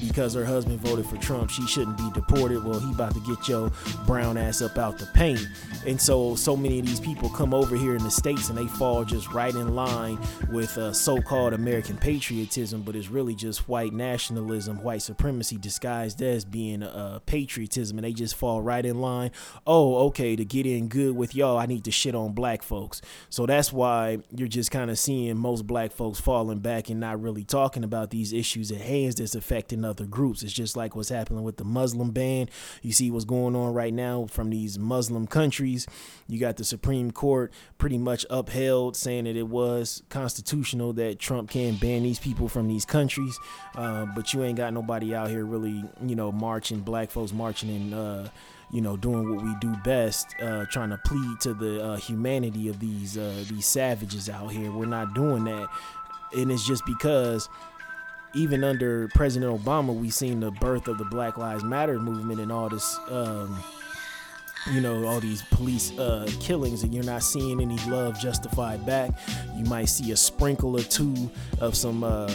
[0.00, 2.64] because her husband voted for Trump she shouldn't be deported.
[2.64, 3.70] Well he about to get your
[4.06, 5.44] brown ass up out the paint.
[5.86, 8.66] And so so many of these people come over here in the states and they
[8.66, 10.18] fall just right in line
[10.50, 16.44] with uh, so-called American patriotism but it's really just white nationalism white supremacy disguised as
[16.44, 19.30] being uh, patriotism and they just fall right in line.
[19.66, 23.02] Oh okay to get in good with y'all I need to shit on black folks
[23.34, 27.20] so that's why you're just kind of seeing most black folks falling back and not
[27.20, 30.44] really talking about these issues at hands that's affecting other groups.
[30.44, 32.48] It's just like what's happening with the Muslim ban.
[32.80, 35.84] You see what's going on right now from these Muslim countries.
[36.28, 41.50] You got the Supreme Court pretty much upheld, saying that it was constitutional that Trump
[41.50, 43.36] can ban these people from these countries.
[43.74, 47.68] Uh, but you ain't got nobody out here really, you know, marching, black folks marching
[47.68, 47.94] in.
[47.94, 48.28] Uh,
[48.74, 52.68] you know, doing what we do best, uh, trying to plead to the uh, humanity
[52.68, 54.72] of these uh, these savages out here.
[54.72, 55.68] We're not doing that,
[56.36, 57.48] and it's just because
[58.34, 62.50] even under President Obama, we've seen the birth of the Black Lives Matter movement and
[62.50, 62.98] all this.
[63.08, 63.62] Um,
[64.72, 69.10] you know all these police uh, killings and you're not seeing any love justified back
[69.54, 71.30] you might see a sprinkle or two
[71.60, 72.34] of some uh,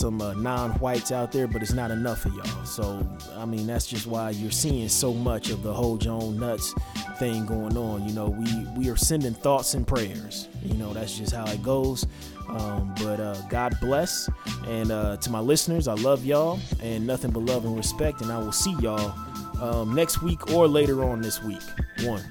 [0.00, 2.64] some uh, non-whites out there, but it's not enough of y'all.
[2.64, 3.06] So
[3.36, 6.74] I mean, that's just why you're seeing so much of the hold your own nuts
[7.18, 8.08] thing going on.
[8.08, 10.48] You know, we we are sending thoughts and prayers.
[10.64, 12.06] You know, that's just how it goes.
[12.48, 14.28] Um, but uh, God bless,
[14.66, 18.22] and uh, to my listeners, I love y'all, and nothing but love and respect.
[18.22, 19.14] And I will see y'all
[19.60, 21.62] um, next week or later on this week.
[22.02, 22.24] One.